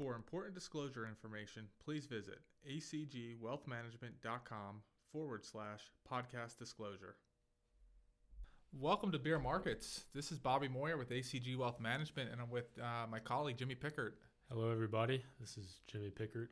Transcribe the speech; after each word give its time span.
For 0.00 0.14
important 0.14 0.54
disclosure 0.54 1.06
information, 1.06 1.66
please 1.84 2.06
visit 2.06 2.38
acgwealthmanagement.com 2.66 4.82
forward 5.12 5.44
slash 5.44 5.80
podcast 6.10 6.56
disclosure. 6.56 7.16
Welcome 8.72 9.12
to 9.12 9.18
Beer 9.18 9.38
Markets. 9.38 10.06
This 10.14 10.32
is 10.32 10.38
Bobby 10.38 10.68
Moyer 10.68 10.96
with 10.96 11.10
ACG 11.10 11.54
Wealth 11.54 11.80
Management, 11.80 12.30
and 12.32 12.40
I'm 12.40 12.48
with 12.48 12.70
uh, 12.82 13.08
my 13.10 13.18
colleague 13.18 13.58
Jimmy 13.58 13.74
Pickert. 13.74 14.12
Hello, 14.50 14.70
everybody. 14.70 15.22
This 15.38 15.58
is 15.58 15.80
Jimmy 15.86 16.08
Pickert, 16.08 16.48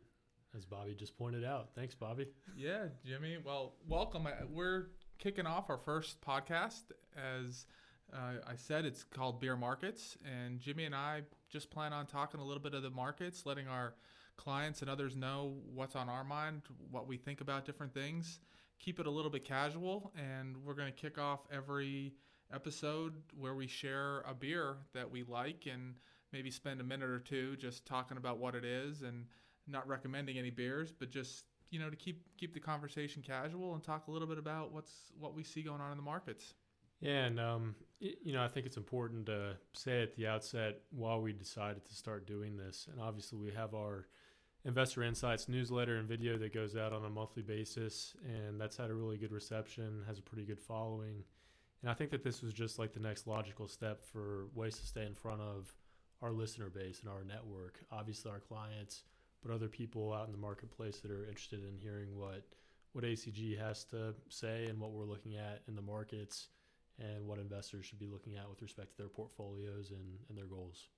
as 0.55 0.67
Bobby 0.67 0.95
just 0.95 1.17
pointed 1.17 1.43
out. 1.43 1.71
Thanks, 1.75 1.95
Bobby. 1.95 2.27
Yeah, 2.55 2.89
Jimmy. 3.03 3.39
Well, 3.43 3.77
welcome. 3.89 4.29
We're 4.53 4.89
kicking 5.19 5.47
off 5.47 5.71
our 5.71 5.79
first 5.79 6.21
podcast. 6.21 6.83
As 7.17 7.65
uh, 8.13 8.41
I 8.47 8.57
said, 8.57 8.85
it's 8.85 9.05
called 9.05 9.41
Beer 9.41 9.57
Markets, 9.57 10.19
and 10.23 10.61
Jimmy 10.61 10.85
and 10.85 10.95
I 10.95 11.23
just 11.49 11.71
plan 11.71 11.93
on 11.93 12.07
talking 12.07 12.41
a 12.41 12.45
little 12.45 12.63
bit 12.63 12.75
of 12.75 12.83
the 12.83 12.91
markets, 12.91 13.47
letting 13.47 13.69
our 13.69 13.95
clients 14.37 14.81
and 14.83 14.91
others 14.91 15.17
know 15.17 15.57
what's 15.75 15.97
on 15.97 16.09
our 16.09 16.25
mind, 16.25 16.63
what 16.91 17.07
we 17.07 17.17
think 17.17 17.41
about 17.41 17.65
different 17.65 17.93
things. 17.93 18.39
Keep 18.79 19.01
it 19.01 19.07
a 19.07 19.11
little 19.11 19.31
bit 19.31 19.45
casual, 19.45 20.13
and 20.17 20.57
we're 20.65 20.75
going 20.75 20.93
to 20.93 20.99
kick 20.99 21.19
off 21.19 21.41
every 21.53 22.15
episode 22.53 23.15
where 23.37 23.55
we 23.55 23.67
share 23.67 24.21
a 24.21 24.33
beer 24.33 24.77
that 24.95 25.11
we 25.11 25.23
like 25.25 25.67
and 25.71 25.95
maybe 26.33 26.51
spend 26.51 26.81
a 26.81 26.85
minute 26.85 27.09
or 27.09 27.19
two 27.19 27.57
just 27.57 27.85
talking 27.87 28.17
about 28.17 28.39
what 28.39 28.55
it 28.55 28.65
is 28.65 29.03
and 29.03 29.27
not 29.67 29.87
recommending 29.89 30.39
any 30.39 30.51
beers, 30.51 30.93
but 30.93 31.11
just 31.11 31.45
you 31.71 31.79
know 31.79 31.91
to 31.91 31.97
keep 31.97 32.23
keep 32.39 32.55
the 32.55 32.61
conversation 32.61 33.23
casual 33.23 33.75
and 33.75 33.83
talk 33.83 34.09
a 34.09 34.11
little 34.11 34.29
bit 34.29 34.39
about 34.39 34.73
what's 34.73 34.93
what 35.19 35.35
we 35.35 35.43
see 35.43 35.63
going 35.63 35.81
on 35.81 35.91
in 35.91 35.97
the 35.97 36.03
markets. 36.03 36.55
Yeah, 37.01 37.27
and 37.27 37.39
um, 37.39 37.75
you 38.01 38.33
know, 38.33 38.43
I 38.43 38.49
think 38.49 38.67
it's 38.67 38.77
important 38.77 39.27
to 39.27 39.57
say 39.73 40.03
at 40.03 40.17
the 40.17 40.27
outset 40.27 40.81
why 40.91 41.17
we 41.17 41.33
decided 41.33 41.85
to 41.85 41.95
start 41.95 42.27
doing 42.27 42.57
this. 42.57 42.89
And 42.91 43.01
obviously, 43.01 43.39
we 43.39 43.53
have 43.53 43.75
our 43.75 44.07
Investor 44.65 45.03
Insights 45.03 45.49
newsletter 45.49 45.97
and 45.97 46.09
video 46.09 46.37
that 46.39 46.53
goes 46.53 46.77
out 46.77 46.93
on 46.93 47.05
a 47.05 47.11
monthly 47.11 47.43
basis, 47.43 48.15
and 48.25 48.61
that's 48.61 48.77
had 48.77 48.91
a 48.91 48.95
really 48.95 49.17
good 49.17 49.33
reception, 49.33 50.03
has 50.07 50.19
a 50.19 50.23
pretty 50.23 50.45
good 50.45 50.61
following. 50.61 51.25
And 51.83 51.91
I 51.91 51.95
think 51.95 52.11
that 52.11 52.25
this 52.25 52.43
was 52.43 52.53
just 52.53 52.79
like 52.79 52.93
the 52.93 53.01
next 53.01 53.27
logical 53.27 53.69
step 53.69 54.03
for 54.05 54.47
ways 54.55 54.77
to 54.79 54.87
stay 54.87 55.07
in 55.07 55.15
front 55.15 55.41
of 55.41 55.73
our 56.21 56.33
listener 56.33 56.69
base 56.69 57.01
and 57.01 57.09
our 57.09 57.23
network. 57.23 57.79
Obviously, 57.93 58.31
our 58.31 58.41
clients, 58.41 59.05
but 59.41 59.53
other 59.53 59.69
people 59.69 60.13
out 60.13 60.27
in 60.27 60.33
the 60.33 60.39
marketplace 60.39 60.99
that 61.01 61.13
are 61.13 61.27
interested 61.27 61.61
in 61.61 61.79
hearing 61.81 62.17
what 62.17 62.45
what 62.93 63.05
ACG 63.05 63.57
has 63.59 63.85
to 63.85 64.15
say 64.29 64.65
and 64.65 64.81
what 64.81 64.93
we're 64.93 65.05
looking 65.05 65.37
at 65.37 65.63
in 65.69 65.77
the 65.77 65.83
markets 65.83 66.49
and 66.99 67.27
what 67.27 67.39
investors 67.39 67.87
should 67.87 67.99
be 67.99 68.07
looking 68.07 68.37
at 68.37 68.49
with 68.49 68.63
respect 68.63 68.93
to 68.93 68.97
their 68.97 69.09
portfolios 69.09 69.91
and, 69.91 70.19
and 70.29 70.37
their 70.37 70.47
goals. 70.47 70.89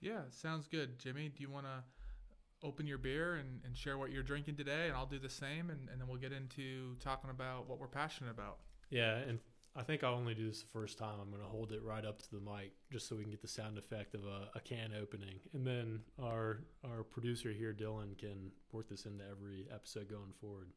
Yeah, 0.00 0.22
sounds 0.30 0.66
good. 0.66 0.98
Jimmy, 0.98 1.28
do 1.28 1.42
you 1.42 1.50
want 1.50 1.66
to 1.66 2.66
open 2.66 2.86
your 2.86 2.98
beer 2.98 3.34
and, 3.34 3.60
and 3.64 3.76
share 3.76 3.98
what 3.98 4.10
you're 4.10 4.22
drinking 4.22 4.56
today? 4.56 4.88
And 4.88 4.96
I'll 4.96 5.06
do 5.06 5.18
the 5.18 5.30
same, 5.30 5.70
and, 5.70 5.88
and 5.90 6.00
then 6.00 6.08
we'll 6.08 6.20
get 6.20 6.32
into 6.32 6.96
talking 7.00 7.30
about 7.30 7.68
what 7.68 7.78
we're 7.78 7.86
passionate 7.86 8.30
about. 8.30 8.58
Yeah, 8.90 9.16
and 9.16 9.38
I 9.74 9.82
think 9.82 10.04
I'll 10.04 10.14
only 10.14 10.34
do 10.34 10.48
this 10.48 10.60
the 10.60 10.68
first 10.68 10.98
time. 10.98 11.14
I'm 11.20 11.30
going 11.30 11.42
to 11.42 11.48
hold 11.48 11.72
it 11.72 11.82
right 11.82 12.04
up 12.04 12.20
to 12.22 12.30
the 12.30 12.40
mic 12.40 12.72
just 12.90 13.08
so 13.08 13.16
we 13.16 13.22
can 13.22 13.30
get 13.30 13.40
the 13.40 13.48
sound 13.48 13.78
effect 13.78 14.14
of 14.14 14.24
a, 14.24 14.50
a 14.54 14.60
can 14.60 14.92
opening. 15.00 15.40
And 15.54 15.66
then 15.66 16.00
our 16.22 16.60
our 16.84 17.02
producer 17.02 17.52
here, 17.52 17.72
Dylan, 17.72 18.18
can 18.18 18.50
work 18.70 18.88
this 18.90 19.06
into 19.06 19.24
every 19.30 19.66
episode 19.72 20.10
going 20.10 20.32
forward. 20.40 20.68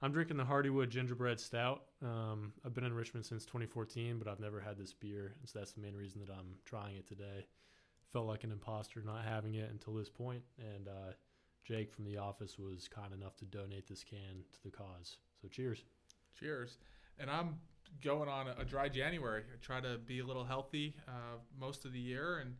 I'm 0.00 0.12
drinking 0.12 0.36
the 0.36 0.44
Hardywood 0.44 0.90
Gingerbread 0.90 1.40
Stout. 1.40 1.82
Um, 2.04 2.52
I've 2.64 2.72
been 2.72 2.84
in 2.84 2.92
Richmond 2.92 3.26
since 3.26 3.44
2014, 3.44 4.18
but 4.18 4.28
I've 4.28 4.38
never 4.38 4.60
had 4.60 4.78
this 4.78 4.92
beer, 4.92 5.34
and 5.40 5.48
so 5.48 5.58
that's 5.58 5.72
the 5.72 5.80
main 5.80 5.96
reason 5.96 6.20
that 6.20 6.32
I'm 6.32 6.54
trying 6.64 6.96
it 6.96 7.06
today. 7.08 7.46
Felt 8.12 8.26
like 8.26 8.44
an 8.44 8.52
imposter 8.52 9.02
not 9.04 9.24
having 9.24 9.54
it 9.54 9.68
until 9.70 9.94
this 9.94 10.08
point, 10.08 10.42
and 10.58 10.86
uh, 10.86 11.12
Jake 11.64 11.92
from 11.92 12.04
the 12.04 12.16
office 12.16 12.58
was 12.58 12.86
kind 12.86 13.12
enough 13.12 13.36
to 13.38 13.44
donate 13.44 13.88
this 13.88 14.04
can 14.04 14.44
to 14.52 14.62
the 14.62 14.70
cause. 14.70 15.16
So 15.42 15.48
cheers. 15.48 15.82
Cheers. 16.38 16.78
And 17.18 17.28
I'm 17.28 17.56
going 18.02 18.28
on 18.28 18.46
a, 18.56 18.64
dry 18.64 18.88
January. 18.88 19.42
I 19.52 19.56
try 19.60 19.80
to 19.80 19.98
be 19.98 20.20
a 20.20 20.24
little 20.24 20.44
healthy 20.44 20.94
uh, 21.08 21.38
most 21.58 21.84
of 21.84 21.92
the 21.92 21.98
year 21.98 22.38
and 22.38 22.54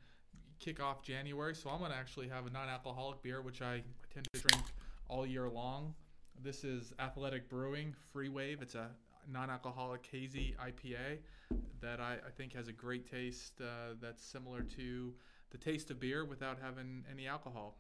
kick 0.59 0.83
off 0.83 1.05
January. 1.05 1.55
So 1.55 1.71
I'm 1.71 1.79
going 1.79 1.93
to 1.93 1.97
actually 1.97 2.29
have 2.29 2.47
a 2.47 2.51
non-alcoholic 2.51 3.23
beer, 3.23 3.43
which 3.43 3.63
I 3.63 3.83
tend 4.13 4.27
to 4.33 4.41
drink 4.41 4.65
all 5.09 5.25
year 5.25 5.49
long. 5.49 5.95
This 6.41 6.63
is 6.63 6.93
Athletic 7.01 7.49
Brewing 7.49 7.95
Free 8.13 8.29
Wave. 8.29 8.63
It's 8.63 8.77
a 8.77 8.91
non-alcoholic 9.29 10.07
hazy 10.11 10.55
IPA 10.65 11.19
that 11.81 12.01
I, 12.01 12.15
I 12.15 12.31
think 12.37 12.53
has 12.55 12.69
a 12.69 12.73
great 12.73 13.11
taste. 13.11 13.61
Uh, 13.61 13.95
that's 14.01 14.23
similar 14.25 14.63
to 14.63 15.13
the 15.51 15.59
taste 15.59 15.91
of 15.91 15.99
beer 15.99 16.25
without 16.25 16.59
having 16.63 17.05
any 17.11 17.27
alcohol. 17.27 17.79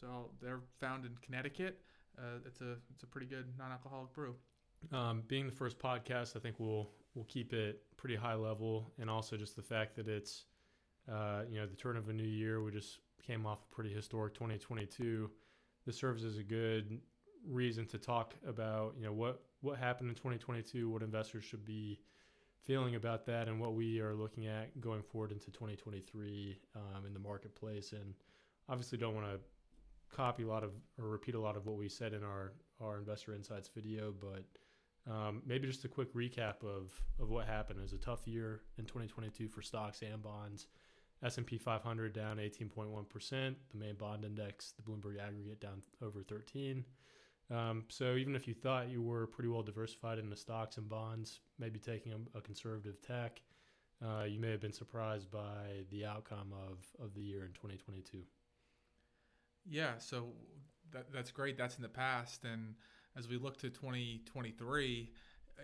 So 0.00 0.30
they're 0.40 0.60
found 0.78 1.04
in 1.04 1.16
Connecticut. 1.20 1.80
Uh, 2.16 2.38
it's 2.46 2.60
a 2.60 2.76
it's 2.92 3.02
a 3.02 3.06
pretty 3.06 3.26
good 3.26 3.46
non-alcoholic 3.58 4.12
brew. 4.12 4.36
Um, 4.92 5.24
being 5.26 5.46
the 5.46 5.52
first 5.52 5.78
podcast, 5.78 6.36
I 6.36 6.38
think 6.38 6.56
we'll 6.58 6.88
we'll 7.16 7.24
keep 7.24 7.52
it 7.52 7.82
pretty 7.96 8.14
high 8.14 8.34
level, 8.34 8.92
and 9.00 9.10
also 9.10 9.36
just 9.36 9.56
the 9.56 9.62
fact 9.62 9.96
that 9.96 10.06
it's 10.06 10.44
uh, 11.10 11.42
you 11.50 11.58
know 11.58 11.66
the 11.66 11.76
turn 11.76 11.96
of 11.96 12.08
a 12.08 12.12
new 12.12 12.22
year. 12.22 12.62
We 12.62 12.70
just 12.70 13.00
came 13.26 13.46
off 13.46 13.64
a 13.68 13.74
pretty 13.74 13.92
historic 13.92 14.34
2022. 14.34 15.28
This 15.84 15.96
serves 15.96 16.24
as 16.24 16.38
a 16.38 16.42
good 16.44 17.00
reason 17.48 17.86
to 17.86 17.98
talk 17.98 18.34
about 18.46 18.94
you 18.98 19.04
know 19.04 19.12
what 19.12 19.42
what 19.60 19.78
happened 19.78 20.08
in 20.08 20.14
2022, 20.14 20.88
what 20.88 21.02
investors 21.02 21.44
should 21.44 21.64
be 21.64 22.00
feeling 22.62 22.94
about 22.94 23.26
that, 23.26 23.48
and 23.48 23.60
what 23.60 23.74
we 23.74 24.00
are 24.00 24.14
looking 24.14 24.46
at 24.46 24.80
going 24.80 25.02
forward 25.02 25.32
into 25.32 25.46
2023 25.46 26.58
um, 26.74 27.06
in 27.06 27.12
the 27.12 27.18
marketplace. 27.18 27.92
And 27.92 28.14
obviously, 28.68 28.98
don't 28.98 29.14
want 29.14 29.26
to 29.26 29.38
copy 30.14 30.42
a 30.42 30.46
lot 30.46 30.62
of 30.62 30.70
or 31.00 31.08
repeat 31.08 31.34
a 31.34 31.40
lot 31.40 31.56
of 31.56 31.66
what 31.66 31.76
we 31.76 31.88
said 31.88 32.12
in 32.12 32.22
our 32.22 32.52
our 32.80 32.98
investor 32.98 33.34
insights 33.34 33.68
video, 33.68 34.12
but 34.20 34.44
um, 35.10 35.42
maybe 35.46 35.66
just 35.66 35.84
a 35.84 35.88
quick 35.88 36.12
recap 36.14 36.62
of 36.64 37.00
of 37.20 37.30
what 37.30 37.46
happened. 37.46 37.78
It 37.78 37.82
was 37.82 37.92
a 37.92 37.98
tough 37.98 38.26
year 38.26 38.60
in 38.78 38.84
2022 38.84 39.48
for 39.48 39.62
stocks 39.62 40.02
and 40.02 40.22
bonds. 40.22 40.66
S&P 41.22 41.56
500 41.56 42.12
down 42.12 42.36
18.1%. 42.36 43.54
The 43.70 43.78
main 43.78 43.94
bond 43.94 44.24
index, 44.24 44.72
the 44.72 44.82
Bloomberg 44.82 45.18
aggregate, 45.18 45.60
down 45.60 45.82
over 46.02 46.22
13. 46.22 46.84
Um, 47.50 47.84
so 47.88 48.16
even 48.16 48.34
if 48.34 48.48
you 48.48 48.54
thought 48.54 48.88
you 48.88 49.02
were 49.02 49.26
pretty 49.26 49.48
well 49.48 49.62
diversified 49.62 50.18
in 50.18 50.28
the 50.28 50.36
stocks 50.36 50.78
and 50.78 50.88
bonds, 50.88 51.40
maybe 51.58 51.78
taking 51.78 52.12
a, 52.12 52.38
a 52.38 52.40
conservative 52.40 53.00
tack, 53.00 53.40
uh, 54.04 54.24
you 54.24 54.40
may 54.40 54.50
have 54.50 54.60
been 54.60 54.72
surprised 54.72 55.30
by 55.30 55.84
the 55.90 56.04
outcome 56.04 56.52
of, 56.52 56.78
of 57.04 57.14
the 57.14 57.22
year 57.22 57.44
in 57.44 57.52
2022. 57.52 58.18
Yeah, 59.64 59.98
so 59.98 60.26
that, 60.92 61.12
that's 61.12 61.30
great. 61.30 61.56
That's 61.56 61.76
in 61.76 61.82
the 61.82 61.88
past. 61.88 62.44
And 62.44 62.74
as 63.16 63.28
we 63.28 63.38
look 63.38 63.58
to 63.58 63.70
2023, 63.70 65.10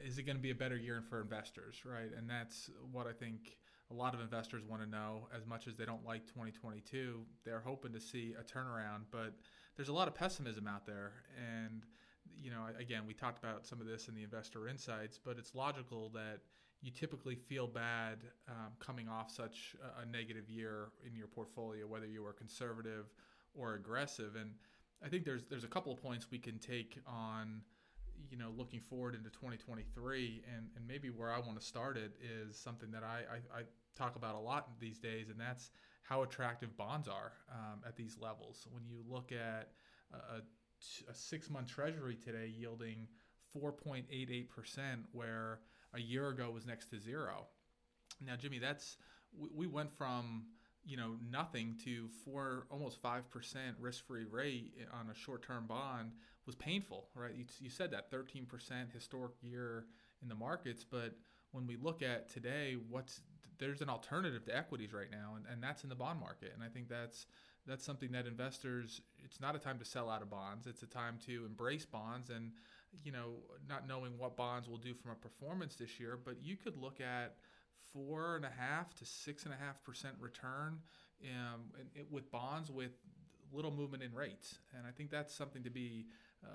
is 0.04 0.18
it 0.18 0.22
going 0.22 0.36
to 0.36 0.42
be 0.42 0.50
a 0.50 0.54
better 0.54 0.76
year 0.76 1.02
for 1.08 1.20
investors, 1.20 1.82
right? 1.84 2.10
And 2.16 2.28
that's 2.28 2.70
what 2.90 3.06
I 3.06 3.12
think 3.12 3.56
a 3.90 3.94
lot 3.94 4.14
of 4.14 4.20
investors 4.20 4.62
want 4.66 4.82
to 4.82 4.88
know. 4.88 5.28
As 5.36 5.46
much 5.46 5.68
as 5.68 5.76
they 5.76 5.84
don't 5.84 6.04
like 6.04 6.26
2022, 6.26 7.20
they're 7.44 7.60
hoping 7.60 7.92
to 7.92 8.00
see 8.00 8.34
a 8.38 8.42
turnaround. 8.42 9.02
But 9.10 9.34
there's 9.76 9.88
a 9.88 9.92
lot 9.92 10.08
of 10.08 10.14
pessimism 10.14 10.66
out 10.66 10.86
there. 10.86 11.12
And, 11.36 11.82
you 12.40 12.50
know, 12.50 12.66
again, 12.78 13.02
we 13.06 13.14
talked 13.14 13.42
about 13.42 13.66
some 13.66 13.80
of 13.80 13.86
this 13.86 14.08
in 14.08 14.14
the 14.14 14.22
investor 14.22 14.68
insights, 14.68 15.18
but 15.22 15.38
it's 15.38 15.54
logical 15.54 16.10
that 16.10 16.40
you 16.82 16.90
typically 16.90 17.36
feel 17.36 17.66
bad 17.66 18.18
um, 18.48 18.72
coming 18.80 19.08
off 19.08 19.30
such 19.30 19.76
a, 20.00 20.04
negative 20.04 20.50
year 20.50 20.88
in 21.06 21.16
your 21.16 21.28
portfolio, 21.28 21.86
whether 21.86 22.06
you 22.06 22.26
are 22.26 22.32
conservative 22.32 23.06
or 23.54 23.74
aggressive. 23.74 24.34
And 24.34 24.50
I 25.04 25.08
think 25.08 25.24
there's 25.24 25.44
there's 25.44 25.64
a 25.64 25.68
couple 25.68 25.92
of 25.92 26.02
points 26.02 26.26
we 26.30 26.38
can 26.38 26.58
take 26.58 26.98
on, 27.06 27.62
you 28.30 28.36
know, 28.36 28.50
looking 28.56 28.80
forward 28.80 29.14
into 29.14 29.30
2023, 29.30 30.42
and 30.52 30.66
and 30.76 30.86
maybe 30.86 31.08
where 31.08 31.32
I 31.32 31.38
want 31.38 31.58
to 31.58 31.64
start 31.64 31.96
it 31.96 32.16
is 32.20 32.58
something 32.58 32.90
that 32.90 33.04
I 33.04 33.20
I, 33.32 33.60
I 33.60 33.62
talk 33.96 34.16
about 34.16 34.34
a 34.34 34.40
lot 34.40 34.80
these 34.80 34.98
days, 34.98 35.28
and 35.28 35.38
that's 35.38 35.70
how 36.02 36.22
attractive 36.22 36.76
bonds 36.76 37.08
are 37.08 37.32
um, 37.52 37.80
at 37.86 37.96
these 37.96 38.16
levels. 38.20 38.66
When 38.70 38.84
you 38.86 38.98
look 39.08 39.32
at 39.32 39.70
a, 40.12 40.38
a 40.38 41.14
six 41.14 41.48
month 41.50 41.68
treasury 41.68 42.16
today 42.16 42.52
yielding 42.56 43.06
4.88%, 43.56 44.46
where 45.12 45.60
a 45.94 46.00
year 46.00 46.28
ago 46.28 46.50
was 46.50 46.66
next 46.66 46.86
to 46.90 46.98
zero. 46.98 47.46
Now, 48.24 48.36
Jimmy, 48.36 48.58
that's 48.58 48.96
we, 49.38 49.48
we 49.54 49.66
went 49.66 49.92
from 49.96 50.44
you 50.84 50.96
know 50.96 51.16
nothing 51.30 51.76
to 51.84 52.08
four 52.24 52.66
almost 52.70 53.00
five 53.00 53.30
percent 53.30 53.76
risk-free 53.78 54.24
rate 54.30 54.72
on 54.92 55.10
a 55.10 55.14
short-term 55.14 55.66
bond 55.66 56.10
was 56.44 56.56
painful 56.56 57.06
right 57.14 57.34
you, 57.36 57.44
you 57.60 57.70
said 57.70 57.92
that 57.92 58.10
13% 58.10 58.48
historic 58.92 59.32
year 59.42 59.86
in 60.22 60.28
the 60.28 60.34
markets 60.34 60.84
but 60.88 61.14
when 61.52 61.68
we 61.68 61.76
look 61.76 62.02
at 62.02 62.28
today 62.28 62.76
what's 62.90 63.20
there's 63.62 63.80
an 63.80 63.88
alternative 63.88 64.44
to 64.46 64.56
equities 64.56 64.92
right 64.92 65.10
now, 65.10 65.34
and, 65.36 65.44
and 65.50 65.62
that's 65.62 65.84
in 65.84 65.88
the 65.88 65.94
bond 65.94 66.18
market. 66.18 66.52
And 66.52 66.64
I 66.64 66.68
think 66.68 66.88
that's 66.88 67.26
that's 67.64 67.84
something 67.84 68.10
that 68.10 68.26
investors 68.26 69.00
it's 69.24 69.40
not 69.40 69.54
a 69.54 69.58
time 69.58 69.78
to 69.78 69.84
sell 69.84 70.10
out 70.10 70.20
of 70.20 70.28
bonds. 70.28 70.66
It's 70.66 70.82
a 70.82 70.86
time 70.86 71.18
to 71.26 71.44
embrace 71.46 71.86
bonds 71.86 72.30
and 72.30 72.50
you 73.04 73.12
know 73.12 73.34
not 73.68 73.86
knowing 73.86 74.18
what 74.18 74.36
bonds 74.36 74.68
will 74.68 74.78
do 74.78 74.94
from 74.94 75.12
a 75.12 75.14
performance 75.14 75.76
this 75.76 75.98
year 75.98 76.18
but 76.22 76.36
you 76.42 76.56
could 76.56 76.76
look 76.76 77.00
at 77.00 77.36
four 77.92 78.36
and 78.36 78.44
a 78.44 78.50
half 78.50 78.94
to 78.94 79.06
six 79.06 79.44
and 79.44 79.54
a 79.54 79.56
half 79.56 79.82
percent 79.82 80.14
return 80.20 80.78
um, 81.24 81.60
with 82.10 82.30
bonds 82.30 82.70
with 82.70 82.92
little 83.50 83.70
movement 83.70 84.02
in 84.02 84.12
rates. 84.12 84.56
And 84.76 84.86
i 84.86 84.90
think 84.90 85.10
that's 85.10 85.32
something 85.32 85.62
to 85.62 85.70
be 85.70 86.06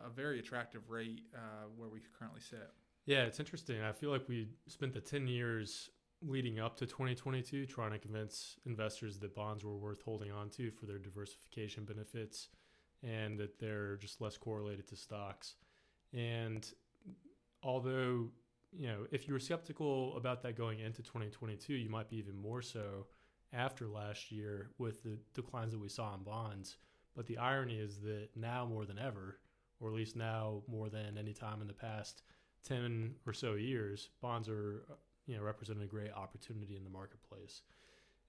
a 0.05 0.09
very 0.09 0.39
attractive 0.39 0.89
rate 0.89 1.21
uh, 1.33 1.67
where 1.77 1.87
we 1.87 2.01
currently 2.19 2.41
sit. 2.41 2.69
Yeah 3.05 3.23
it's 3.23 3.39
interesting. 3.39 3.81
I 3.81 3.93
feel 3.93 4.11
like 4.11 4.27
we 4.27 4.49
spent 4.67 4.93
the 4.93 5.01
10 5.01 5.27
years 5.27 5.89
leading 6.21 6.59
up 6.59 6.75
to 6.77 6.85
2022 6.85 7.65
trying 7.65 7.91
to 7.91 7.99
convince 7.99 8.57
investors 8.65 9.19
that 9.19 9.35
bonds 9.35 9.63
were 9.63 9.77
worth 9.77 10.01
holding 10.01 10.31
on 10.31 10.49
to 10.49 10.71
for 10.71 10.85
their 10.85 10.97
diversification 10.97 11.85
benefits 11.85 12.49
and 13.03 13.37
that 13.37 13.59
they're 13.59 13.97
just 13.97 14.19
less 14.19 14.37
correlated 14.37 14.87
to 14.87 14.95
stocks. 14.95 15.55
And 16.13 16.67
although, 17.61 18.29
you 18.71 18.87
know, 18.87 19.05
if 19.11 19.27
you 19.27 19.33
were 19.33 19.39
skeptical 19.39 20.15
about 20.17 20.41
that 20.43 20.57
going 20.57 20.79
into 20.79 21.03
2022, 21.03 21.73
you 21.73 21.89
might 21.89 22.09
be 22.09 22.17
even 22.17 22.35
more 22.35 22.61
so 22.61 23.05
after 23.53 23.87
last 23.87 24.31
year 24.31 24.71
with 24.77 25.03
the 25.03 25.17
declines 25.33 25.71
that 25.73 25.79
we 25.79 25.89
saw 25.89 26.15
in 26.15 26.23
bonds. 26.23 26.77
But 27.15 27.27
the 27.27 27.37
irony 27.37 27.77
is 27.77 27.99
that 28.01 28.29
now 28.35 28.65
more 28.65 28.85
than 28.85 28.99
ever, 28.99 29.39
or 29.79 29.89
at 29.89 29.95
least 29.95 30.15
now 30.15 30.63
more 30.67 30.89
than 30.89 31.17
any 31.17 31.33
time 31.33 31.61
in 31.61 31.67
the 31.67 31.73
past 31.73 32.23
10 32.67 33.15
or 33.25 33.33
so 33.33 33.53
years, 33.53 34.09
bonds 34.21 34.49
are 34.49 34.83
you 35.27 35.37
know 35.37 35.43
representing 35.43 35.83
a 35.83 35.87
great 35.87 36.11
opportunity 36.13 36.75
in 36.75 36.83
the 36.83 36.89
marketplace. 36.89 37.61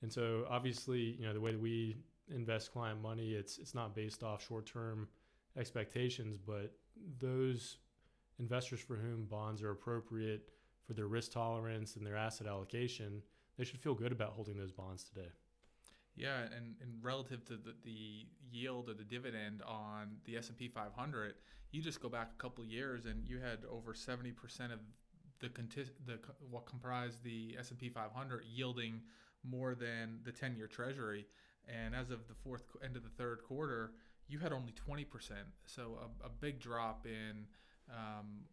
And 0.03 0.13
so 0.13 0.45
obviously, 0.49 1.17
you 1.19 1.27
know, 1.27 1.33
the 1.33 1.41
way 1.41 1.53
that 1.53 1.61
we 1.61 1.97
invest 2.31 2.73
client 2.73 3.01
money, 3.01 3.33
it's 3.33 3.59
it's 3.59 3.75
not 3.75 3.95
based 3.95 4.23
off 4.23 4.47
short-term 4.47 5.09
expectations, 5.57 6.37
but 6.37 6.73
those 7.21 7.79
investors 8.39 8.81
for 8.81 8.97
whom 8.97 9.25
bonds 9.25 9.63
are 9.63 9.71
appropriate 9.71 10.51
for 10.87 10.95
their 10.95 11.07
risk 11.07 11.33
tolerance 11.33 11.97
and 11.97 12.07
their 12.07 12.17
asset 12.17 12.47
allocation, 12.47 13.23
they 13.57 13.65
should 13.65 13.79
feel 13.79 13.95
good 13.95 14.13
about 14.13 14.33
holding 14.33 14.57
those 14.57 14.73
bonds 14.73 15.05
today. 15.05 15.29
Yeah, 16.17 16.43
and, 16.43 16.75
and 16.81 17.03
relative 17.03 17.45
to 17.47 17.53
the, 17.53 17.75
the 17.85 18.27
yield 18.51 18.89
or 18.89 18.95
the 18.95 19.05
dividend 19.05 19.63
on 19.63 20.17
the 20.25 20.37
S&P 20.37 20.67
500, 20.67 21.35
you 21.71 21.81
just 21.81 22.01
go 22.01 22.09
back 22.09 22.31
a 22.37 22.43
couple 22.43 22.65
years 22.65 23.05
and 23.05 23.25
you 23.25 23.39
had 23.39 23.59
over 23.71 23.93
70% 23.93 24.33
of 24.73 24.81
the, 25.41 25.51
the 26.07 26.19
what 26.51 26.67
comprised 26.67 27.23
the 27.23 27.57
S&P 27.59 27.89
500 27.89 28.45
yielding 28.53 29.01
more 29.45 29.75
than 29.75 30.19
the 30.25 30.33
10-year 30.33 30.67
treasury. 30.67 31.27
And 31.69 31.95
as 31.95 32.11
of 32.11 32.27
the 32.29 32.35
fourth 32.35 32.65
end 32.85 32.97
of 32.97 33.03
the 33.03 33.11
third 33.11 33.43
quarter 33.43 33.93
you 34.29 34.39
had 34.39 34.53
only 34.53 34.73
20% 34.73 35.07
so 35.67 35.99
a, 36.23 36.27
a 36.27 36.29
big 36.29 36.61
drop 36.61 37.07
in 37.07 37.47
um, 37.91 38.45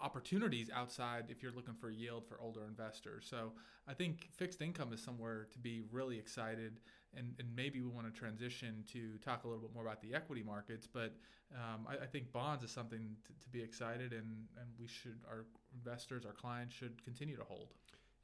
opportunities 0.00 0.70
outside 0.72 1.24
if 1.28 1.42
you're 1.42 1.52
looking 1.52 1.74
for 1.74 1.90
yield 1.90 2.24
for 2.26 2.40
older 2.40 2.64
investors. 2.66 3.26
So 3.28 3.52
i 3.88 3.94
think 3.94 4.28
fixed 4.32 4.62
income 4.62 4.92
is 4.92 5.02
somewhere 5.02 5.48
to 5.52 5.58
be 5.58 5.82
really 5.90 6.18
excited. 6.18 6.80
And, 7.16 7.34
and 7.38 7.48
maybe 7.56 7.80
we 7.80 7.88
want 7.88 8.06
to 8.06 8.12
transition 8.12 8.84
to 8.92 9.16
talk 9.24 9.44
a 9.44 9.48
little 9.48 9.62
bit 9.62 9.72
more 9.72 9.82
about 9.82 10.00
the 10.02 10.14
equity 10.14 10.42
markets 10.42 10.86
but 10.86 11.14
um, 11.54 11.86
I, 11.88 12.04
I, 12.04 12.06
think 12.06 12.30
bonds 12.32 12.62
is 12.62 12.70
something 12.70 13.16
to, 13.24 13.32
to 13.32 13.48
be 13.48 13.62
excited 13.62 14.12
and, 14.12 14.46
and 14.60 14.68
we 14.78 14.86
should 14.86 15.16
our 15.26 15.46
investors, 15.74 16.24
our 16.24 16.32
clients 16.32 16.74
should 16.74 17.02
continue 17.04 17.36
to 17.36 17.44
hold. 17.44 17.68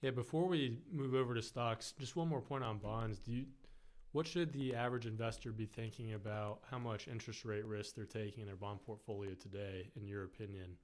Yeah, 0.01 0.11
before 0.11 0.47
we 0.47 0.79
move 0.93 1.15
over 1.15 1.35
to 1.35 1.43
stocks, 1.43 1.95
just 1.99 2.17
one 2.17 2.29
more 2.29 2.41
point 2.41 2.65
on 2.65 2.79
bonds. 2.79 3.19
Do 3.19 3.33
you 3.33 3.47
what 4.13 4.29
should 4.29 4.53
the 4.53 4.77
average 4.77 5.07
investor 5.07 5.51
be 5.51 5.67
thinking 5.67 6.13
about 6.13 6.61
how 6.71 6.79
much 6.79 7.09
interest 7.09 7.45
rate 7.45 7.65
risk 7.65 7.97
they're 7.97 8.05
taking 8.05 8.43
in 8.43 8.47
their 8.47 8.55
bond 8.55 8.79
portfolio 8.87 9.35
today 9.35 9.91
in 9.97 10.07
your 10.07 10.23
opinion? 10.23 10.77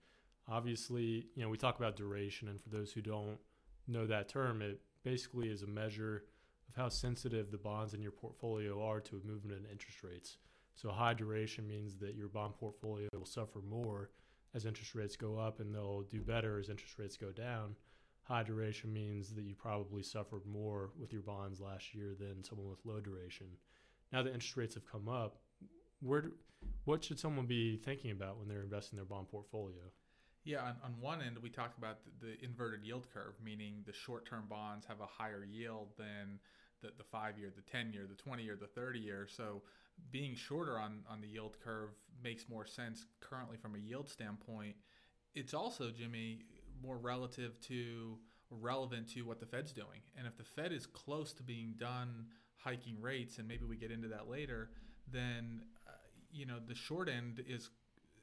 Obviously, 0.49 1.29
you 1.37 1.43
know, 1.45 1.49
we 1.49 1.57
talk 1.57 1.79
about 1.79 1.95
duration 1.95 2.49
and 2.49 2.61
for 2.61 2.71
those 2.71 2.91
who 2.91 3.01
don't 3.01 3.39
know 3.87 4.05
that 4.05 4.29
term, 4.29 4.63
it 4.63 4.81
basically 5.05 5.49
is 5.49 5.63
a 5.63 5.67
measure 5.69 6.25
of 6.69 6.75
how 6.75 6.89
sensitive 6.89 7.53
the 7.53 7.57
bonds 7.57 7.95
in 7.95 8.03
your 8.03 8.11
portfolio 8.11 8.83
are 8.83 8.99
to 9.01 9.21
a 9.23 9.25
movement 9.25 9.65
in 9.65 9.71
interest 9.71 10.03
rates. 10.03 10.39
So 10.75 10.91
high 10.91 11.15
duration 11.15 11.69
means 11.69 11.99
that 11.99 12.17
your 12.17 12.29
bond 12.29 12.55
portfolio 12.59 13.09
will 13.13 13.27
suffer 13.27 13.61
more 13.61 14.11
as 14.55 14.65
interest 14.65 14.95
rates 14.95 15.17
go 15.17 15.39
up 15.39 15.61
and 15.61 15.75
they'll 15.75 16.03
do 16.03 16.21
better 16.21 16.59
as 16.59 16.69
interest 16.69 16.99
rates 16.99 17.17
go 17.17 17.31
down. 17.31 17.77
High 18.23 18.43
duration 18.43 18.93
means 18.93 19.35
that 19.35 19.45
you 19.45 19.55
probably 19.55 20.03
suffered 20.03 20.47
more 20.47 20.91
with 20.99 21.13
your 21.13 21.23
bonds 21.23 21.61
last 21.61 21.95
year 21.95 22.15
than 22.19 22.45
someone 22.45 22.69
with 22.69 22.85
low 22.85 23.01
duration. 23.01 23.47
Now 24.13 24.23
that 24.23 24.33
interest 24.33 24.57
rates 24.57 24.75
have 24.75 24.91
come 24.91 25.09
up, 25.09 25.39
where 26.01 26.23
do, 26.23 26.33
what 26.85 27.05
should 27.05 27.19
someone 27.19 27.47
be 27.47 27.77
thinking 27.77 28.11
about 28.11 28.39
when 28.39 28.49
they're 28.49 28.63
investing 28.63 28.97
their 28.97 29.05
bond 29.05 29.29
portfolio? 29.29 29.83
Yeah, 30.45 30.61
on, 30.63 30.77
on 30.85 30.95
one 31.01 31.23
end, 31.23 31.39
we 31.43 31.51
talked 31.51 31.77
about 31.77 31.99
the, 32.05 32.27
the 32.27 32.45
inverted 32.45 32.85
yield 32.85 33.07
curve, 33.13 33.35
meaning 33.45 33.83
the 33.87 33.93
short 33.93 34.27
term 34.27 34.45
bonds 34.49 34.87
have 34.87 35.01
a 35.01 35.07
higher 35.07 35.45
yield 35.45 35.89
than 35.99 36.39
the, 36.81 36.89
the 36.97 37.05
five 37.05 37.39
year, 37.39 37.53
the 37.55 37.63
10 37.63 37.93
year, 37.93 38.07
the 38.09 38.15
20 38.15 38.43
year, 38.43 38.57
the 38.59 38.67
30 38.67 38.99
year. 38.99 39.29
So 39.31 39.63
being 40.11 40.35
shorter 40.35 40.79
on, 40.79 41.01
on 41.09 41.21
the 41.21 41.29
yield 41.29 41.57
curve 41.63 41.91
makes 42.23 42.49
more 42.49 42.67
sense 42.67 43.07
currently 43.21 43.57
from 43.57 43.75
a 43.75 43.79
yield 43.79 44.09
standpoint. 44.09 44.77
It's 45.35 45.55
also, 45.55 45.91
Jimmy, 45.91 46.41
more 46.83 46.99
relative 46.99 47.61
to 47.69 48.19
relevant 48.51 49.09
to 49.15 49.23
what 49.23 49.41
the 49.41 49.47
Fed's 49.47 49.73
doing. 49.73 50.01
And 50.17 50.27
if 50.27 50.37
the 50.37 50.45
Fed 50.45 50.73
is 50.73 50.87
close 50.87 51.33
to 51.35 51.43
being 51.43 51.75
done 51.79 52.27
hiking 52.57 53.01
rates, 53.01 53.39
and 53.39 53.47
maybe 53.47 53.65
we 53.65 53.77
get 53.77 53.91
into 53.91 54.09
that 54.09 54.29
later, 54.29 54.71
then 55.11 55.63
uh, 55.89 55.93
you 56.33 56.47
know 56.47 56.59
the 56.67 56.75
short 56.75 57.09
end 57.09 57.43
is 57.47 57.71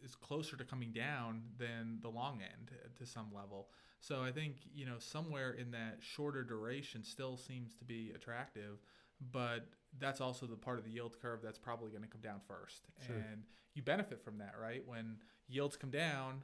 is 0.03 0.15
closer 0.15 0.55
to 0.55 0.63
coming 0.63 0.91
down 0.91 1.41
than 1.57 1.99
the 2.01 2.09
long 2.09 2.41
end 2.41 2.71
to 2.97 3.05
some 3.05 3.27
level. 3.33 3.69
So 3.99 4.21
I 4.21 4.31
think 4.31 4.57
you 4.73 4.85
know 4.85 4.99
somewhere 4.99 5.51
in 5.51 5.71
that 5.71 5.97
shorter 6.01 6.43
duration 6.43 7.03
still 7.03 7.37
seems 7.37 7.75
to 7.77 7.85
be 7.85 8.11
attractive, 8.13 8.79
but 9.31 9.65
that's 9.99 10.21
also 10.21 10.45
the 10.45 10.55
part 10.55 10.77
of 10.77 10.85
the 10.85 10.91
yield 10.91 11.17
curve 11.21 11.39
that's 11.43 11.57
probably 11.57 11.91
going 11.91 12.03
to 12.03 12.09
come 12.09 12.21
down 12.21 12.39
first. 12.47 12.87
Sure. 13.05 13.15
And 13.15 13.43
you 13.73 13.81
benefit 13.81 14.21
from 14.23 14.37
that, 14.39 14.53
right? 14.61 14.81
When 14.85 15.17
yields 15.47 15.75
come 15.75 15.89
down, 15.89 16.41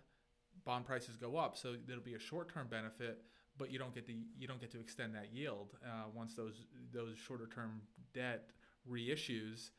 bond 0.66 0.86
prices 0.86 1.16
go 1.16 1.38
up. 1.38 1.58
So 1.58 1.76
there'll 1.88 2.04
be 2.04 2.16
a 2.16 2.20
short-term 2.20 2.68
benefit, 2.70 3.22
but 3.58 3.72
you 3.72 3.80
don't 3.80 3.94
get 3.94 4.08
the 4.08 4.18
you 4.38 4.48
don't 4.48 4.62
get 4.62 4.72
to 4.72 4.80
extend 4.80 5.16
that 5.16 5.34
yield 5.34 5.74
uh, 5.86 6.06
once 6.14 6.36
those 6.36 6.66
those 6.94 7.18
shorter-term 7.18 7.82
debt 8.14 8.50
reissues. 8.90 9.72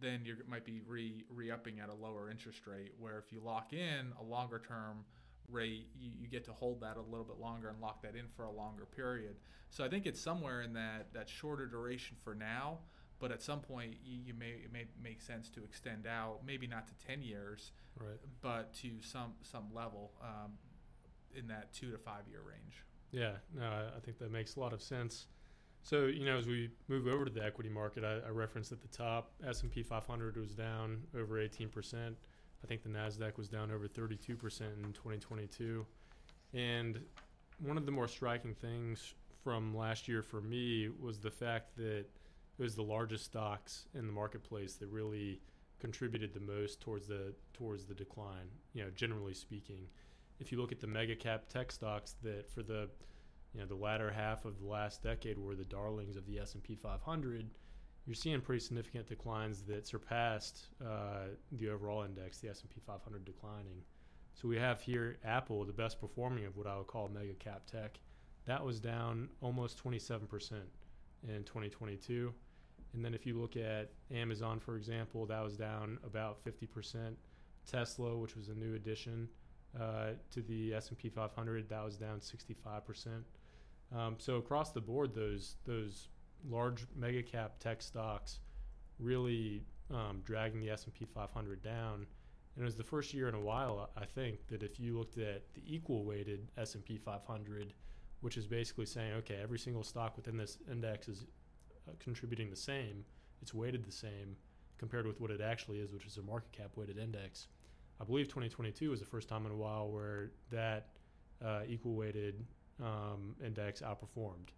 Then 0.00 0.22
you 0.24 0.36
might 0.48 0.64
be 0.64 0.80
re 0.86 1.24
re 1.30 1.50
upping 1.50 1.78
at 1.80 1.88
a 1.88 1.94
lower 1.94 2.30
interest 2.30 2.66
rate. 2.66 2.92
Where 2.98 3.18
if 3.18 3.32
you 3.32 3.40
lock 3.40 3.72
in 3.72 4.12
a 4.20 4.24
longer 4.24 4.60
term 4.66 5.04
rate, 5.48 5.88
you, 5.94 6.10
you 6.18 6.28
get 6.28 6.44
to 6.46 6.52
hold 6.52 6.80
that 6.80 6.96
a 6.96 7.02
little 7.02 7.24
bit 7.24 7.38
longer 7.38 7.68
and 7.68 7.80
lock 7.80 8.02
that 8.02 8.16
in 8.16 8.26
for 8.34 8.44
a 8.44 8.50
longer 8.50 8.86
period. 8.86 9.36
So 9.70 9.84
I 9.84 9.88
think 9.88 10.06
it's 10.06 10.20
somewhere 10.20 10.62
in 10.62 10.72
that 10.72 11.12
that 11.12 11.28
shorter 11.28 11.66
duration 11.66 12.16
for 12.22 12.34
now 12.34 12.78
but 13.18 13.30
at 13.30 13.42
some 13.42 13.60
point 13.60 13.94
you, 14.04 14.18
you, 14.26 14.34
may 14.34 14.50
it 14.64 14.72
may 14.72 14.84
make 15.02 15.20
sense 15.20 15.48
to 15.50 15.64
extend 15.64 16.06
out 16.06 16.40
maybe 16.46 16.66
not 16.66 16.86
to 16.86 17.06
10 17.06 17.22
years 17.22 17.72
right. 17.98 18.18
but 18.42 18.72
to 18.74 18.90
some 19.00 19.32
some 19.42 19.64
level 19.72 20.12
um, 20.22 20.52
in 21.34 21.46
that 21.48 21.72
two 21.72 21.90
to 21.90 21.98
five 21.98 22.22
year 22.28 22.40
range. 22.46 22.84
Yeah 23.10 23.32
no 23.56 23.64
i 23.64 24.00
think 24.00 24.18
that 24.18 24.30
makes 24.30 24.56
a 24.56 24.60
lot 24.60 24.72
of 24.72 24.82
sense. 24.82 25.26
So 25.82 26.06
you 26.06 26.24
know 26.24 26.38
as 26.38 26.46
we 26.46 26.70
move 26.88 27.06
over 27.06 27.24
to 27.24 27.30
the 27.30 27.44
equity 27.44 27.68
market 27.68 28.04
i, 28.04 28.26
I 28.26 28.30
referenced 28.30 28.72
at 28.72 28.80
the 28.80 28.88
top 28.88 29.32
s&p 29.46 29.82
500 29.82 30.36
was 30.36 30.54
down 30.54 31.02
over 31.16 31.36
18% 31.36 32.14
i 32.62 32.66
think 32.66 32.82
the 32.82 32.88
nasdaq 32.88 33.36
was 33.36 33.48
down 33.48 33.70
over 33.70 33.86
32% 33.86 34.20
in 34.30 34.92
2022 34.92 35.84
and 36.54 37.00
one 37.58 37.76
of 37.76 37.86
the 37.86 37.92
more 37.92 38.08
striking 38.08 38.54
things 38.54 39.14
from 39.42 39.76
last 39.76 40.08
year 40.08 40.22
for 40.22 40.40
me 40.40 40.88
was 41.00 41.20
the 41.20 41.30
fact 41.30 41.76
that 41.76 42.06
it 42.58 42.62
was 42.62 42.74
the 42.74 42.82
largest 42.82 43.24
stocks 43.24 43.86
in 43.94 44.06
the 44.06 44.12
marketplace 44.12 44.74
that 44.74 44.88
really 44.88 45.40
contributed 45.80 46.32
the 46.32 46.40
most 46.40 46.80
towards 46.80 47.06
the 47.06 47.34
towards 47.52 47.84
the 47.84 47.94
decline. 47.94 48.48
You 48.72 48.84
know, 48.84 48.90
generally 48.94 49.34
speaking, 49.34 49.86
if 50.38 50.52
you 50.52 50.60
look 50.60 50.72
at 50.72 50.80
the 50.80 50.86
mega 50.86 51.16
cap 51.16 51.48
tech 51.48 51.72
stocks 51.72 52.14
that 52.22 52.50
for 52.50 52.62
the 52.62 52.88
you 53.52 53.60
know 53.60 53.66
the 53.66 53.74
latter 53.74 54.10
half 54.10 54.44
of 54.44 54.60
the 54.60 54.66
last 54.66 55.02
decade 55.02 55.38
were 55.38 55.54
the 55.54 55.64
darlings 55.64 56.16
of 56.16 56.26
the 56.26 56.38
S 56.38 56.54
and 56.54 56.62
P 56.62 56.74
500, 56.74 57.50
you're 58.06 58.14
seeing 58.14 58.40
pretty 58.40 58.60
significant 58.60 59.08
declines 59.08 59.62
that 59.62 59.86
surpassed 59.86 60.68
uh, 60.84 61.26
the 61.52 61.68
overall 61.68 62.02
index, 62.02 62.38
the 62.38 62.48
S 62.48 62.62
and 62.62 62.70
P 62.70 62.80
500 62.86 63.24
declining. 63.24 63.82
So 64.34 64.48
we 64.48 64.56
have 64.56 64.80
here 64.80 65.18
Apple, 65.24 65.64
the 65.64 65.72
best 65.72 66.00
performing 66.00 66.44
of 66.44 66.56
what 66.56 66.66
I 66.66 66.76
would 66.76 66.88
call 66.88 67.08
mega 67.08 67.34
cap 67.34 67.62
tech, 67.70 67.98
that 68.46 68.64
was 68.64 68.80
down 68.80 69.28
almost 69.40 69.78
27 69.78 70.26
percent 70.26 70.68
in 71.28 71.44
2022. 71.44 72.32
And 72.94 73.04
then 73.04 73.14
if 73.14 73.26
you 73.26 73.40
look 73.40 73.56
at 73.56 73.90
Amazon, 74.12 74.60
for 74.60 74.76
example, 74.76 75.26
that 75.26 75.42
was 75.42 75.56
down 75.56 75.98
about 76.04 76.44
50%. 76.44 77.14
Tesla, 77.70 78.16
which 78.16 78.36
was 78.36 78.48
a 78.48 78.54
new 78.54 78.74
addition 78.74 79.28
uh, 79.80 80.10
to 80.30 80.42
the 80.42 80.74
S&P 80.74 81.08
500, 81.08 81.68
that 81.68 81.84
was 81.84 81.96
down 81.96 82.20
65%. 82.20 83.22
Um, 83.94 84.16
so 84.18 84.36
across 84.36 84.72
the 84.72 84.80
board, 84.80 85.14
those 85.14 85.56
those 85.64 86.08
large 86.48 86.86
mega 86.94 87.22
cap 87.22 87.58
tech 87.58 87.80
stocks 87.80 88.40
really 88.98 89.62
um, 89.90 90.20
dragging 90.24 90.60
the 90.60 90.70
S&P 90.70 91.04
500 91.04 91.62
down. 91.62 92.06
And 92.56 92.62
it 92.62 92.64
was 92.64 92.76
the 92.76 92.84
first 92.84 93.12
year 93.12 93.28
in 93.28 93.34
a 93.34 93.40
while, 93.40 93.90
I 93.96 94.04
think, 94.04 94.46
that 94.48 94.62
if 94.62 94.78
you 94.78 94.96
looked 94.96 95.18
at 95.18 95.42
the 95.54 95.62
equal 95.66 96.04
weighted 96.04 96.48
S&P 96.56 96.98
500, 96.98 97.74
which 98.24 98.38
is 98.38 98.46
basically 98.46 98.86
saying, 98.86 99.12
okay, 99.12 99.38
every 99.42 99.58
single 99.58 99.82
stock 99.82 100.16
within 100.16 100.34
this 100.34 100.56
index 100.72 101.08
is 101.08 101.26
uh, 101.86 101.92
contributing 101.98 102.48
the 102.48 102.56
same, 102.56 103.04
it's 103.42 103.52
weighted 103.52 103.84
the 103.84 103.92
same 103.92 104.34
compared 104.78 105.06
with 105.06 105.20
what 105.20 105.30
it 105.30 105.42
actually 105.42 105.78
is, 105.78 105.92
which 105.92 106.06
is 106.06 106.16
a 106.16 106.22
market 106.22 106.50
cap 106.50 106.70
weighted 106.74 106.96
index. 106.96 107.48
I 108.00 108.04
believe 108.04 108.28
2022 108.28 108.88
was 108.88 109.00
the 109.00 109.04
first 109.04 109.28
time 109.28 109.44
in 109.44 109.52
a 109.52 109.56
while 109.56 109.90
where 109.90 110.30
that 110.50 110.86
uh, 111.44 111.60
equal 111.68 111.92
weighted 111.92 112.46
um, 112.82 113.36
index 113.44 113.82
outperformed. 113.82 114.48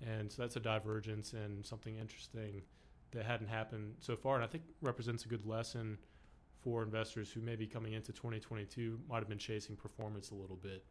And 0.00 0.32
so 0.32 0.40
that's 0.40 0.56
a 0.56 0.60
divergence 0.60 1.34
and 1.34 1.66
something 1.66 1.98
interesting 1.98 2.62
that 3.10 3.26
hadn't 3.26 3.48
happened 3.48 3.92
so 4.00 4.16
far. 4.16 4.36
And 4.36 4.44
I 4.44 4.46
think 4.46 4.64
represents 4.80 5.26
a 5.26 5.28
good 5.28 5.44
lesson 5.44 5.98
for 6.62 6.82
investors 6.82 7.30
who 7.30 7.42
maybe 7.42 7.66
coming 7.66 7.92
into 7.92 8.10
2022 8.10 8.98
might 9.06 9.18
have 9.18 9.28
been 9.28 9.36
chasing 9.36 9.76
performance 9.76 10.30
a 10.30 10.34
little 10.34 10.56
bit 10.56 10.82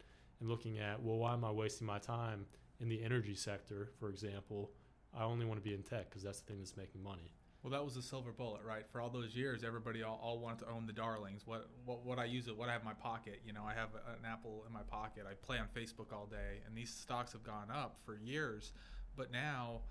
and 0.41 0.49
looking 0.49 0.79
at, 0.79 1.01
well, 1.01 1.17
why 1.17 1.33
am 1.33 1.45
I 1.45 1.51
wasting 1.51 1.87
my 1.87 1.99
time 1.99 2.45
in 2.79 2.89
the 2.89 3.01
energy 3.01 3.35
sector, 3.35 3.91
for 3.99 4.09
example? 4.09 4.71
I 5.17 5.23
only 5.23 5.45
want 5.45 5.63
to 5.63 5.63
be 5.63 5.73
in 5.73 5.83
tech 5.83 6.09
because 6.09 6.23
that's 6.23 6.41
the 6.41 6.47
thing 6.47 6.59
that's 6.59 6.75
making 6.75 7.01
money. 7.01 7.31
Well, 7.63 7.71
that 7.71 7.85
was 7.85 7.93
the 7.93 8.01
silver 8.01 8.31
bullet, 8.31 8.61
right? 8.65 8.85
For 8.91 8.99
all 8.99 9.09
those 9.09 9.35
years, 9.35 9.63
everybody 9.63 10.01
all, 10.01 10.19
all 10.23 10.39
wanted 10.39 10.65
to 10.65 10.71
own 10.71 10.87
the 10.87 10.93
darlings. 10.93 11.45
What, 11.45 11.69
what 11.85 12.03
what 12.03 12.17
I 12.17 12.25
use 12.25 12.47
it, 12.47 12.57
what 12.57 12.69
I 12.69 12.71
have 12.71 12.81
in 12.81 12.87
my 12.87 12.95
pocket. 12.95 13.41
You 13.45 13.53
know, 13.53 13.63
I 13.63 13.75
have 13.75 13.89
an 13.93 14.25
Apple 14.25 14.63
in 14.65 14.73
my 14.73 14.81
pocket. 14.81 15.25
I 15.29 15.35
play 15.45 15.59
on 15.59 15.67
Facebook 15.75 16.11
all 16.11 16.25
day, 16.25 16.61
and 16.65 16.75
these 16.75 16.89
stocks 16.89 17.33
have 17.33 17.43
gone 17.43 17.69
up 17.71 17.99
for 18.03 18.17
years, 18.17 18.73
but 19.15 19.31
now 19.31 19.81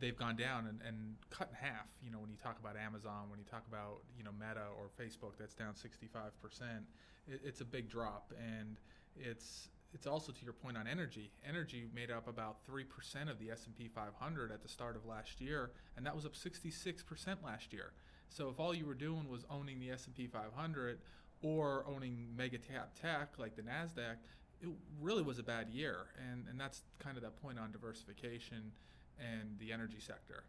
they've 0.00 0.16
gone 0.16 0.34
down 0.34 0.66
and, 0.66 0.80
and 0.84 1.14
cut 1.30 1.48
in 1.50 1.54
half. 1.54 1.86
You 2.02 2.10
know, 2.10 2.18
when 2.18 2.30
you 2.30 2.36
talk 2.42 2.58
about 2.58 2.76
Amazon, 2.76 3.30
when 3.30 3.38
you 3.38 3.44
talk 3.44 3.62
about 3.68 3.98
you 4.18 4.24
know 4.24 4.32
Meta 4.32 4.66
or 4.76 4.90
Facebook, 5.00 5.34
that's 5.38 5.54
down 5.54 5.76
65 5.76 6.36
percent. 6.42 6.82
It, 7.28 7.40
it's 7.44 7.60
a 7.60 7.64
big 7.64 7.88
drop, 7.88 8.32
and 8.36 8.78
it's 9.16 9.68
it's 9.94 10.06
also 10.06 10.32
to 10.32 10.44
your 10.44 10.52
point 10.52 10.76
on 10.76 10.86
energy. 10.86 11.30
Energy 11.46 11.86
made 11.94 12.10
up 12.10 12.28
about 12.28 12.64
three 12.66 12.84
percent 12.84 13.28
of 13.30 13.38
the 13.38 13.50
S 13.50 13.66
and 13.66 13.76
P 13.76 13.88
500 13.88 14.52
at 14.52 14.62
the 14.62 14.68
start 14.68 14.96
of 14.96 15.04
last 15.06 15.40
year, 15.40 15.70
and 15.96 16.06
that 16.06 16.14
was 16.14 16.24
up 16.24 16.34
66 16.34 17.02
percent 17.02 17.44
last 17.44 17.72
year. 17.72 17.92
So 18.28 18.48
if 18.48 18.58
all 18.58 18.74
you 18.74 18.86
were 18.86 18.94
doing 18.94 19.28
was 19.28 19.44
owning 19.50 19.78
the 19.78 19.90
S 19.90 20.06
and 20.06 20.14
P 20.14 20.26
500 20.26 20.98
or 21.42 21.84
owning 21.86 22.28
mega 22.36 22.58
cap 22.58 22.92
tech 23.00 23.38
like 23.38 23.56
the 23.56 23.62
Nasdaq, 23.62 24.16
it 24.62 24.68
really 25.00 25.22
was 25.22 25.38
a 25.38 25.42
bad 25.42 25.68
year. 25.68 26.06
And 26.30 26.46
and 26.48 26.58
that's 26.58 26.82
kind 26.98 27.16
of 27.16 27.22
that 27.22 27.40
point 27.42 27.58
on 27.58 27.72
diversification 27.72 28.72
and 29.18 29.58
the 29.58 29.72
energy 29.72 30.00
sector. 30.00 30.44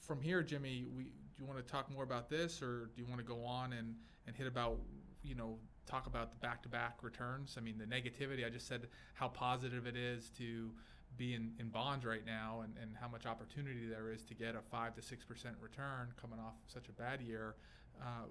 From 0.00 0.20
here, 0.20 0.42
Jimmy, 0.42 0.84
we, 0.96 1.04
do 1.04 1.10
you 1.38 1.44
want 1.44 1.64
to 1.64 1.72
talk 1.72 1.90
more 1.92 2.04
about 2.04 2.28
this, 2.28 2.62
or 2.62 2.90
do 2.94 3.02
you 3.02 3.06
want 3.06 3.18
to 3.18 3.26
go 3.26 3.44
on 3.44 3.72
and, 3.72 3.94
and 4.26 4.34
hit 4.34 4.46
about, 4.46 4.78
you 5.22 5.34
know, 5.34 5.58
talk 5.86 6.06
about 6.06 6.30
the 6.30 6.38
back-to-back 6.38 6.98
returns? 7.02 7.56
I 7.58 7.60
mean, 7.60 7.78
the 7.78 7.84
negativity. 7.84 8.46
I 8.46 8.50
just 8.50 8.66
said 8.66 8.88
how 9.14 9.28
positive 9.28 9.86
it 9.86 9.96
is 9.96 10.30
to 10.38 10.70
be 11.16 11.34
in, 11.34 11.52
in 11.58 11.68
bonds 11.68 12.04
right 12.04 12.24
now, 12.24 12.62
and, 12.64 12.74
and 12.80 12.96
how 13.00 13.08
much 13.08 13.26
opportunity 13.26 13.86
there 13.86 14.10
is 14.10 14.24
to 14.24 14.34
get 14.34 14.54
a 14.54 14.60
five 14.70 14.94
to 14.94 15.02
six 15.02 15.24
percent 15.24 15.56
return 15.60 16.08
coming 16.20 16.38
off 16.38 16.54
such 16.66 16.88
a 16.88 16.92
bad 16.92 17.20
year. 17.20 17.54
Uh, 18.00 18.26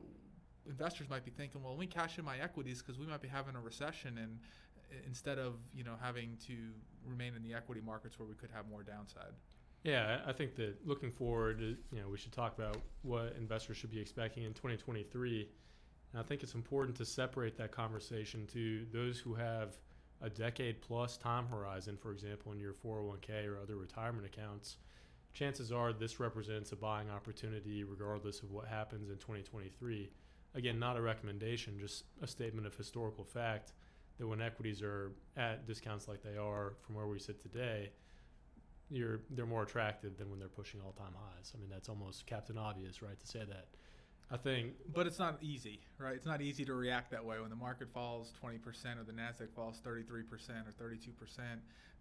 investors 0.68 1.10
might 1.10 1.24
be 1.24 1.32
thinking, 1.32 1.62
well, 1.62 1.74
let 1.74 1.80
me 1.80 1.88
cash 1.88 2.18
in 2.18 2.26
my 2.26 2.40
equities 2.40 2.82
because 2.82 3.00
we 3.00 3.06
might 3.06 3.22
be 3.22 3.28
having 3.28 3.56
a 3.56 3.60
recession, 3.60 4.18
and 4.18 4.40
instead 5.06 5.38
of 5.38 5.56
you 5.74 5.84
know 5.84 5.96
having 6.02 6.38
to 6.48 6.56
remain 7.06 7.34
in 7.36 7.44
the 7.44 7.54
equity 7.54 7.82
markets 7.84 8.20
where 8.20 8.28
we 8.28 8.36
could 8.36 8.50
have 8.54 8.68
more 8.70 8.84
downside. 8.84 9.34
Yeah, 9.84 10.20
I 10.28 10.32
think 10.32 10.56
that 10.58 10.76
looking 10.86 11.12
forward, 11.12 11.60
you 11.60 11.78
know, 12.00 12.08
we 12.08 12.18
should 12.18 12.32
talk 12.32 12.56
about 12.56 12.78
what 13.02 13.36
investors 13.38 13.78
should 13.78 13.90
be 13.90 14.00
expecting 14.00 14.44
in 14.44 14.54
2023. 14.54 15.50
And 16.12 16.20
I 16.22 16.24
think 16.24 16.44
it's 16.44 16.56
important 16.56 16.98
to 16.98 17.06
separate 17.06 17.58
that 17.58 17.72
conversation 17.72 18.48
to 18.54 18.86
those 18.92 19.20
who 19.20 19.34
have 19.34 19.78
a 20.22 20.30
decade 20.30 20.82
plus 20.82 21.18
time 21.18 21.48
horizon, 21.48 21.98
for 21.98 22.12
example, 22.12 22.52
in 22.52 22.60
your 22.60 22.74
401k 22.74 23.48
or 23.48 23.58
other 23.58 23.76
retirement 23.76 24.26
accounts. 24.26 24.78
Chances 25.34 25.72
are 25.72 25.94
this 25.94 26.20
represents 26.20 26.74
a 26.74 26.76
buying 26.76 27.10
opportunity 27.10 27.84
regardless 27.84 28.42
of 28.44 28.52
what 28.52 28.68
happens 28.68 29.10
in 29.10 29.18
2023. 29.18 30.10
Again, 30.54 30.78
not 30.78 30.98
a 30.98 31.02
recommendation, 31.02 31.80
just 31.80 32.04
a 32.22 32.28
statement 32.28 32.68
of 32.68 32.76
historical 32.76 33.24
fact 33.24 33.72
that 34.20 34.28
when 34.28 34.42
equities 34.42 34.82
are 34.82 35.14
at 35.38 35.66
discounts 35.66 36.08
like 36.08 36.22
they 36.22 36.38
are 36.38 36.74
from 36.82 36.96
where 36.96 37.08
we 37.08 37.18
sit 37.18 37.42
today, 37.42 37.90
you're 38.90 39.22
they're 39.32 39.46
more 39.46 39.64
attractive 39.64 40.18
than 40.18 40.30
when 40.30 40.38
they're 40.38 40.50
pushing 40.50 40.82
all 40.82 40.92
time 40.92 41.14
highs. 41.16 41.54
I 41.56 41.60
mean, 41.62 41.70
that's 41.70 41.88
almost 41.88 42.28
Captain 42.28 42.58
Obvious, 42.58 43.02
right, 43.02 43.18
to 43.18 43.28
say 43.28 43.46
that. 43.48 43.68
I 44.32 44.38
think, 44.38 44.74
but 44.94 45.08
it's 45.08 45.20
not 45.20 45.38
easy, 45.42 45.82
right? 45.98 46.16
It's 46.16 46.26
not 46.26 46.42
easy 46.42 46.64
to 46.66 46.74
react 46.74 47.12
that 47.12 47.24
way 47.24 47.40
when 47.42 47.50
the 47.50 47.56
market 47.56 47.90
falls 47.94 48.32
20% 48.42 48.60
or 48.98 49.04
the 49.04 49.12
Nasdaq 49.12 49.54
falls 49.54 49.82
33% 49.86 50.10
or 50.10 50.84
32%. 50.84 51.40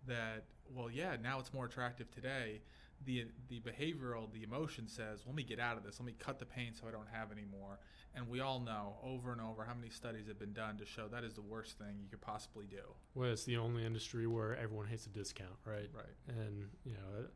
That 0.07 0.45
well, 0.75 0.91
yeah, 0.91 1.17
now 1.23 1.41
it's 1.41 1.53
more 1.53 1.67
attractive 1.67 2.11
today. 2.11 2.63
The 3.05 3.27
the 3.49 3.61
behavioral, 3.61 4.33
the 4.33 4.43
emotion 4.45 4.87
says, 4.89 5.25
let 5.27 5.35
me 5.35 5.43
get 5.43 5.61
out 5.61 5.77
of 5.77 5.83
this. 5.83 6.01
Let 6.01 6.07
me 6.07 6.15
cut 6.19 6.39
the 6.39 6.47
pain 6.47 6.73
so 6.73 6.89
I 6.89 6.91
don't 6.91 7.09
have 7.13 7.33
any 7.33 7.45
more. 7.45 7.79
And 8.15 8.29
we 8.29 8.41
all 8.41 8.61
know 8.61 8.95
over 9.05 9.33
and 9.33 9.41
over 9.41 9.65
how 9.65 9.75
many 9.75 9.91
studies 9.91 10.27
have 10.29 10.39
been 10.39 10.53
done 10.53 10.79
to 10.79 10.87
show 10.87 11.07
that 11.09 11.23
is 11.23 11.35
the 11.35 11.43
worst 11.43 11.79
thing 11.79 11.99
you 12.01 12.09
could 12.09 12.21
possibly 12.21 12.67
do. 12.67 12.83
Well, 13.15 13.31
it's 13.31 13.45
the 13.45 13.57
only 13.57 13.85
industry 13.85 14.27
where 14.27 14.57
everyone 14.57 14.87
hates 14.87 15.07
a 15.07 15.11
discount, 15.11 15.57
right? 15.65 15.91
Right. 15.95 16.37
And, 16.39 16.65
you 16.85 16.93
know, 16.93 17.27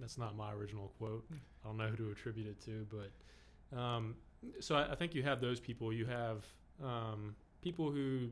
that's 0.00 0.18
not 0.18 0.36
my 0.36 0.52
original 0.52 0.92
quote. 0.98 1.24
Hmm. 1.28 1.36
I 1.64 1.68
don't 1.68 1.76
know 1.76 1.86
who 1.86 1.96
to 1.96 2.10
attribute 2.10 2.48
it 2.48 2.60
to, 2.64 2.86
but 2.90 3.78
um, 3.78 4.16
so 4.60 4.76
I, 4.76 4.92
I, 4.92 4.94
think 4.94 5.14
you 5.14 5.22
have 5.22 5.40
those 5.40 5.60
people. 5.60 5.92
You 5.92 6.06
have 6.06 6.44
um, 6.82 7.34
people 7.62 7.90
who 7.90 8.30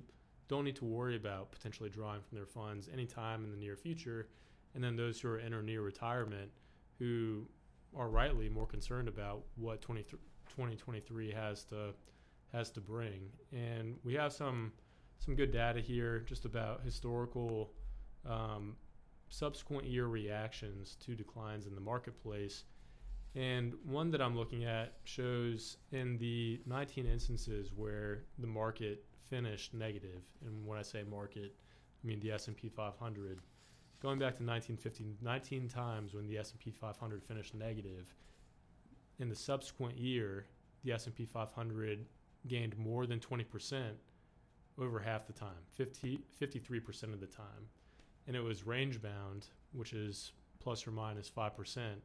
don't 0.49 0.65
need 0.65 0.77
to 0.77 0.85
worry 0.85 1.17
about 1.17 1.51
potentially 1.51 1.91
drawing 1.91 2.21
from 2.21 2.37
their 2.37 2.47
funds 2.47 2.89
anytime 2.93 3.45
in 3.45 3.51
the 3.51 3.57
near 3.57 3.77
future. 3.77 4.29
And 4.75 4.85
then 4.85 4.97
those 4.97 5.21
who 5.21 5.29
are 5.29 5.39
in 5.39 5.55
or 5.55 5.63
near 5.63 5.83
retirement 5.83 6.51
who 6.99 7.47
are 7.97 8.09
rightly 8.09 8.49
more 8.49 8.67
concerned 8.67 9.09
about 9.09 9.43
what 9.57 9.81
23 9.81 10.19
2023 10.49 11.33
has 11.33 11.65
to 11.65 11.93
has 12.53 12.71
to 12.71 12.81
bring. 12.81 13.31
And 13.53 13.97
we 14.05 14.15
have 14.15 14.33
some 14.33 14.73
some 15.19 15.35
good 15.35 15.51
data 15.51 15.81
here 15.81 16.21
just 16.21 16.45
about 16.45 16.83
historical 16.83 17.73
um, 18.29 18.77
subsequent 19.29 19.87
year 19.87 20.07
reactions 20.07 20.97
to 21.01 21.15
declines 21.15 21.67
in 21.67 21.75
the 21.75 21.81
marketplace. 21.81 22.65
And 23.37 23.75
one 23.85 24.11
that 24.12 24.23
I'm 24.23 24.35
looking 24.35 24.64
at 24.64 24.95
shows 25.05 25.76
in 25.93 26.16
the 26.16 26.59
19 26.64 27.05
instances 27.05 27.71
where 27.76 28.23
the 28.38 28.47
market 28.47 29.05
finished 29.28 29.75
negative, 29.75 30.23
and 30.47 30.66
when 30.66 30.78
I 30.78 30.83
say 30.83 31.02
market, 31.02 31.55
I 32.02 32.07
mean 32.07 32.19
the 32.21 32.33
S&P 32.33 32.71
500. 32.71 33.40
Going 34.00 34.19
back 34.19 34.37
to 34.37 34.43
1950, 34.43 35.16
19 35.21 35.69
times 35.69 36.14
when 36.14 36.26
the 36.26 36.38
S&P 36.38 36.71
500 36.71 37.23
finished 37.23 37.55
negative, 37.55 38.14
in 39.19 39.28
the 39.28 39.37
subsequent 39.37 39.99
year, 39.99 40.47
the 40.83 40.93
S&P 40.93 41.26
500 41.26 42.07
gained 42.49 42.78
more 42.78 43.07
than 43.07 43.21
20% 43.21 43.83
over 44.78 44.99
half 44.99 45.26
the 45.26 45.33
time, 45.35 45.49
50, 45.75 46.21
53% 46.40 47.02
of 47.12 47.21
the 47.21 47.26
time. 47.26 47.69
And 48.26 48.35
it 48.35 48.40
was 48.40 48.66
range 48.66 49.02
bound, 49.02 49.49
which 49.73 49.93
is 49.93 50.33
plus 50.59 50.87
or 50.87 50.90
minus 50.90 51.31
5% 51.31 51.97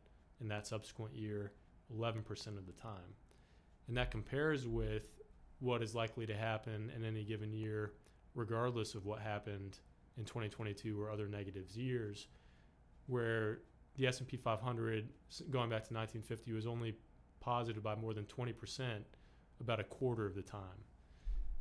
in 0.41 0.47
that 0.49 0.67
subsequent 0.67 1.15
year, 1.15 1.53
11% 1.95 2.47
of 2.57 2.65
the 2.65 2.73
time. 2.73 3.15
And 3.87 3.95
that 3.97 4.11
compares 4.11 4.67
with 4.67 5.03
what 5.59 5.83
is 5.83 5.93
likely 5.93 6.25
to 6.25 6.35
happen 6.35 6.91
in 6.95 7.05
any 7.05 7.23
given 7.23 7.53
year, 7.53 7.93
regardless 8.35 8.95
of 8.95 9.05
what 9.05 9.19
happened 9.19 9.79
in 10.17 10.25
2022 10.25 10.99
or 10.99 11.11
other 11.11 11.27
negatives 11.27 11.77
years, 11.77 12.27
where 13.07 13.59
the 13.95 14.07
S&P 14.07 14.37
500 14.37 15.09
going 15.49 15.69
back 15.69 15.83
to 15.87 15.93
1950 15.93 16.53
was 16.53 16.65
only 16.65 16.95
positive 17.39 17.83
by 17.83 17.95
more 17.95 18.13
than 18.13 18.25
20% 18.25 19.01
about 19.59 19.79
a 19.79 19.83
quarter 19.83 20.25
of 20.25 20.35
the 20.35 20.41
time. 20.41 20.85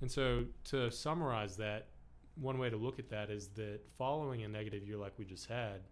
And 0.01 0.11
so 0.11 0.45
to 0.65 0.91
summarize 0.91 1.57
that, 1.59 1.89
one 2.37 2.59
way 2.59 2.71
to 2.71 2.77
look 2.77 2.99
at 2.99 3.11
that 3.11 3.29
is 3.31 3.49
that 3.49 3.81
following 3.99 4.43
a 4.45 4.49
negative 4.49 4.87
year 4.87 4.97
like 4.97 5.13
we 5.19 5.25
just 5.25 5.47
had, 5.47 5.83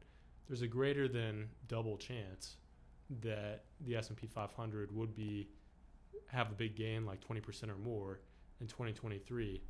there's 0.47 0.62
a 0.62 0.66
greater 0.66 1.09
than 1.09 1.49
double 1.66 1.99
chance 1.99 2.57
that 3.22 3.64
the 3.86 3.96
S&P 3.96 4.26
500 4.26 4.94
would 4.94 5.14
be 5.14 5.48
have 6.26 6.50
a 6.50 6.54
big 6.54 6.76
gain 6.76 7.06
like 7.06 7.26
20% 7.26 7.70
or 7.70 7.76
more 7.76 8.20
in 8.60 8.66
2023. 8.66 9.62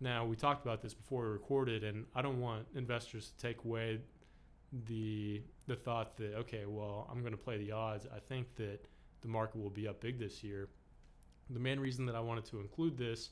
Now, 0.00 0.24
we 0.24 0.34
talked 0.34 0.64
about 0.64 0.80
this 0.80 0.94
before 0.94 1.24
we 1.24 1.30
recorded 1.30 1.84
and 1.84 2.06
I 2.14 2.22
don't 2.22 2.40
want 2.40 2.66
investors 2.74 3.32
to 3.36 3.46
take 3.46 3.64
away 3.64 4.00
the 4.86 5.42
the 5.66 5.76
thought 5.76 6.16
that 6.16 6.34
okay, 6.36 6.64
well, 6.66 7.08
I'm 7.10 7.20
going 7.20 7.32
to 7.32 7.38
play 7.38 7.58
the 7.58 7.72
odds. 7.72 8.06
I 8.14 8.20
think 8.20 8.54
that 8.56 8.86
the 9.20 9.28
market 9.28 9.60
will 9.60 9.70
be 9.70 9.88
up 9.88 10.00
big 10.00 10.18
this 10.18 10.42
year. 10.42 10.68
The 11.50 11.60
main 11.60 11.80
reason 11.80 12.06
that 12.06 12.14
I 12.14 12.20
wanted 12.20 12.44
to 12.46 12.60
include 12.60 12.96
this 12.96 13.30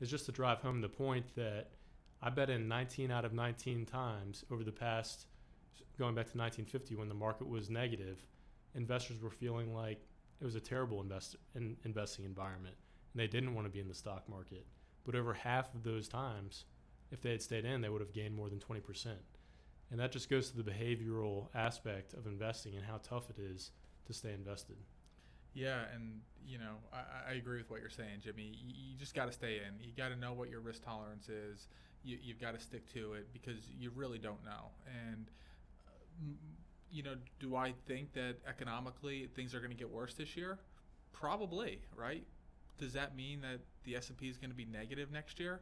is 0.00 0.10
just 0.10 0.26
to 0.26 0.32
drive 0.32 0.60
home 0.60 0.80
the 0.80 0.88
point 0.88 1.26
that 1.36 1.70
I 2.22 2.30
bet 2.30 2.50
in 2.50 2.66
19 2.68 3.10
out 3.10 3.24
of 3.24 3.32
19 3.32 3.86
times 3.86 4.44
over 4.50 4.64
the 4.64 4.72
past, 4.72 5.26
going 5.98 6.14
back 6.14 6.30
to 6.32 6.38
1950 6.38 6.96
when 6.96 7.08
the 7.08 7.14
market 7.14 7.48
was 7.48 7.70
negative, 7.70 8.18
investors 8.74 9.20
were 9.20 9.30
feeling 9.30 9.74
like 9.74 10.00
it 10.40 10.44
was 10.44 10.54
a 10.54 10.60
terrible 10.60 11.00
invest 11.00 11.36
in, 11.54 11.76
investing 11.84 12.24
environment, 12.24 12.76
and 13.12 13.20
they 13.20 13.26
didn't 13.26 13.54
want 13.54 13.66
to 13.66 13.70
be 13.70 13.80
in 13.80 13.88
the 13.88 13.94
stock 13.94 14.28
market. 14.28 14.66
But 15.04 15.14
over 15.14 15.34
half 15.34 15.74
of 15.74 15.82
those 15.82 16.08
times, 16.08 16.64
if 17.10 17.22
they 17.22 17.30
had 17.30 17.42
stayed 17.42 17.64
in, 17.64 17.80
they 17.80 17.88
would 17.88 18.00
have 18.00 18.12
gained 18.12 18.34
more 18.34 18.48
than 18.48 18.58
twenty 18.58 18.80
percent. 18.80 19.18
And 19.90 19.98
that 20.00 20.12
just 20.12 20.28
goes 20.28 20.50
to 20.50 20.56
the 20.56 20.70
behavioral 20.70 21.48
aspect 21.54 22.12
of 22.12 22.26
investing 22.26 22.74
and 22.76 22.84
how 22.84 23.00
tough 23.02 23.30
it 23.30 23.38
is 23.38 23.70
to 24.06 24.12
stay 24.12 24.34
invested. 24.34 24.76
Yeah, 25.54 25.84
and 25.94 26.20
you 26.46 26.58
know, 26.58 26.74
I, 26.92 27.32
I 27.32 27.34
agree 27.34 27.58
with 27.58 27.70
what 27.70 27.80
you're 27.80 27.90
saying, 27.90 28.20
Jimmy. 28.22 28.52
You, 28.54 28.74
you 28.74 28.98
just 28.98 29.14
got 29.14 29.26
to 29.26 29.32
stay 29.32 29.56
in. 29.66 29.82
You 29.82 29.92
got 29.96 30.10
to 30.10 30.16
know 30.16 30.32
what 30.34 30.50
your 30.50 30.60
risk 30.60 30.84
tolerance 30.84 31.28
is. 31.28 31.68
You, 32.04 32.18
you've 32.22 32.40
got 32.40 32.54
to 32.54 32.60
stick 32.60 32.86
to 32.92 33.14
it 33.14 33.32
because 33.32 33.70
you 33.78 33.90
really 33.94 34.18
don't 34.18 34.44
know. 34.44 34.70
And 35.08 35.30
uh, 35.88 36.26
you 36.90 37.02
know, 37.02 37.14
do 37.40 37.56
I 37.56 37.74
think 37.86 38.12
that 38.14 38.36
economically 38.46 39.28
things 39.34 39.54
are 39.54 39.58
going 39.58 39.70
to 39.70 39.76
get 39.76 39.90
worse 39.90 40.14
this 40.14 40.36
year? 40.36 40.58
Probably, 41.12 41.80
right? 41.96 42.24
Does 42.78 42.92
that 42.92 43.16
mean 43.16 43.40
that 43.42 43.60
the 43.84 43.96
S&P 43.96 44.28
is 44.28 44.36
going 44.36 44.50
to 44.50 44.56
be 44.56 44.64
negative 44.64 45.10
next 45.10 45.40
year? 45.40 45.60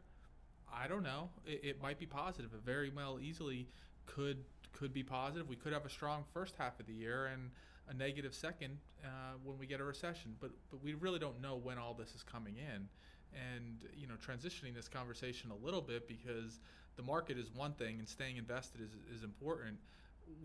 I 0.72 0.86
don't 0.86 1.02
know. 1.02 1.30
It, 1.46 1.60
it 1.62 1.82
might 1.82 1.98
be 1.98 2.06
positive. 2.06 2.52
It 2.54 2.60
very 2.64 2.90
well 2.90 3.18
easily 3.20 3.68
could 4.06 4.38
could 4.72 4.92
be 4.92 5.02
positive. 5.02 5.48
We 5.48 5.56
could 5.56 5.72
have 5.72 5.86
a 5.86 5.90
strong 5.90 6.24
first 6.34 6.54
half 6.58 6.78
of 6.78 6.86
the 6.86 6.92
year 6.92 7.26
and 7.26 7.50
a 7.88 7.94
negative 7.94 8.34
second 8.34 8.76
uh, 9.02 9.34
when 9.42 9.58
we 9.58 9.66
get 9.66 9.80
a 9.80 9.84
recession. 9.84 10.34
But 10.40 10.50
but 10.70 10.82
we 10.82 10.94
really 10.94 11.18
don't 11.18 11.40
know 11.40 11.56
when 11.56 11.78
all 11.78 11.94
this 11.94 12.14
is 12.14 12.22
coming 12.22 12.56
in. 12.56 12.88
And 13.34 13.84
you 13.96 14.06
know, 14.06 14.14
transitioning 14.14 14.74
this 14.74 14.88
conversation 14.88 15.50
a 15.50 15.64
little 15.64 15.80
bit 15.80 16.06
because 16.08 16.60
the 16.96 17.02
market 17.02 17.38
is 17.38 17.50
one 17.54 17.72
thing 17.72 17.98
and 17.98 18.08
staying 18.08 18.36
invested 18.36 18.80
is, 18.80 18.90
is 19.14 19.22
important 19.22 19.78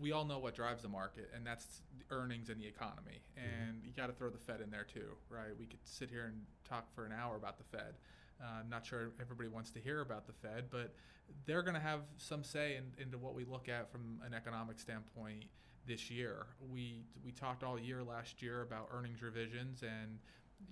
we 0.00 0.12
all 0.12 0.24
know 0.24 0.38
what 0.38 0.54
drives 0.54 0.82
the 0.82 0.88
market, 0.88 1.30
and 1.34 1.46
that's 1.46 1.82
earnings 2.10 2.48
and 2.48 2.60
the 2.60 2.66
economy. 2.66 3.22
Mm-hmm. 3.38 3.48
And 3.48 3.76
mm-hmm. 3.78 3.86
you 3.86 3.92
got 3.96 4.06
to 4.06 4.12
throw 4.12 4.30
the 4.30 4.38
Fed 4.38 4.60
in 4.60 4.70
there 4.70 4.84
too, 4.84 5.16
right? 5.28 5.56
We 5.58 5.66
could 5.66 5.80
sit 5.84 6.10
here 6.10 6.24
and 6.24 6.42
talk 6.68 6.92
for 6.94 7.04
an 7.04 7.12
hour 7.12 7.36
about 7.36 7.58
the 7.58 7.64
Fed. 7.64 7.94
Uh, 8.40 8.60
I'm 8.60 8.68
not 8.68 8.84
sure 8.84 9.10
everybody 9.20 9.48
wants 9.48 9.70
to 9.72 9.80
hear 9.80 10.00
about 10.00 10.26
the 10.26 10.32
Fed, 10.32 10.64
but 10.70 10.94
they're 11.46 11.62
going 11.62 11.74
to 11.74 11.80
have 11.80 12.00
some 12.16 12.42
say 12.42 12.76
in, 12.76 13.02
into 13.02 13.18
what 13.18 13.34
we 13.34 13.44
look 13.44 13.68
at 13.68 13.90
from 13.90 14.20
an 14.26 14.34
economic 14.34 14.78
standpoint 14.78 15.44
this 15.86 16.10
year. 16.10 16.46
We 16.70 17.04
we 17.24 17.32
talked 17.32 17.62
all 17.62 17.78
year 17.78 18.02
last 18.02 18.42
year 18.42 18.62
about 18.62 18.88
earnings 18.92 19.22
revisions, 19.22 19.82
and 19.82 20.18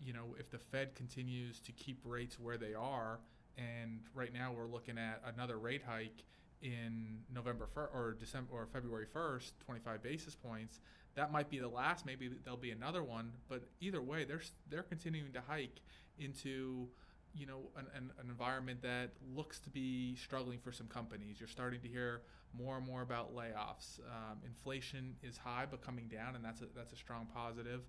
you 0.00 0.12
know 0.12 0.35
if 0.38 0.50
the 0.50 0.59
Fed 0.59 0.95
continues 0.95 1.61
to 1.61 1.73
keep 1.73 2.00
rates 2.05 2.38
where 2.38 2.57
they 2.57 2.75
are, 2.75 3.21
and 3.57 4.00
right 4.14 4.33
now 4.33 4.52
we're 4.57 4.69
looking 4.69 4.99
at 4.99 5.23
another 5.35 5.59
rate 5.59 5.83
hike 5.87 6.25
in 6.62 7.21
November 7.33 7.67
fir- 7.67 7.90
or 7.93 8.17
December 8.19 8.52
or 8.52 8.67
February 8.67 9.07
1st, 9.14 9.52
25 9.64 10.02
basis 10.02 10.35
points. 10.35 10.81
That 11.14 11.33
might 11.33 11.50
be 11.50 11.59
the 11.59 11.69
last. 11.69 12.07
Maybe 12.07 12.31
there'll 12.45 12.59
be 12.59 12.71
another 12.71 13.02
one. 13.02 13.33
But 13.49 13.62
either 13.81 14.00
way, 14.00 14.25
they're 14.25 14.43
they're 14.69 14.83
continuing 14.83 15.33
to 15.33 15.40
hike 15.47 15.81
into 16.19 16.88
you 17.35 17.47
know 17.47 17.61
an, 17.76 17.87
an, 17.95 18.12
an, 18.21 18.29
environment 18.29 18.83
that 18.83 19.11
looks 19.35 19.61
to 19.61 19.71
be 19.71 20.14
struggling 20.17 20.59
for 20.59 20.73
some 20.73 20.87
companies. 20.87 21.40
You're 21.40 21.49
starting 21.49 21.81
to 21.81 21.88
hear 21.88 22.23
more 22.57 22.76
and 22.76 22.87
more 22.87 23.02
about 23.02 23.35
layoffs. 23.35 24.00
Um, 24.00 24.38
inflation 24.45 25.17
is 25.23 25.37
high 25.37 25.67
but 25.71 25.83
coming 25.83 26.09
down, 26.09 26.37
and 26.37 26.45
that's 26.45 26.61
a 26.61 26.67
that's 26.75 26.93
a 26.93 26.97
strong 26.97 27.26
positive. 27.35 27.83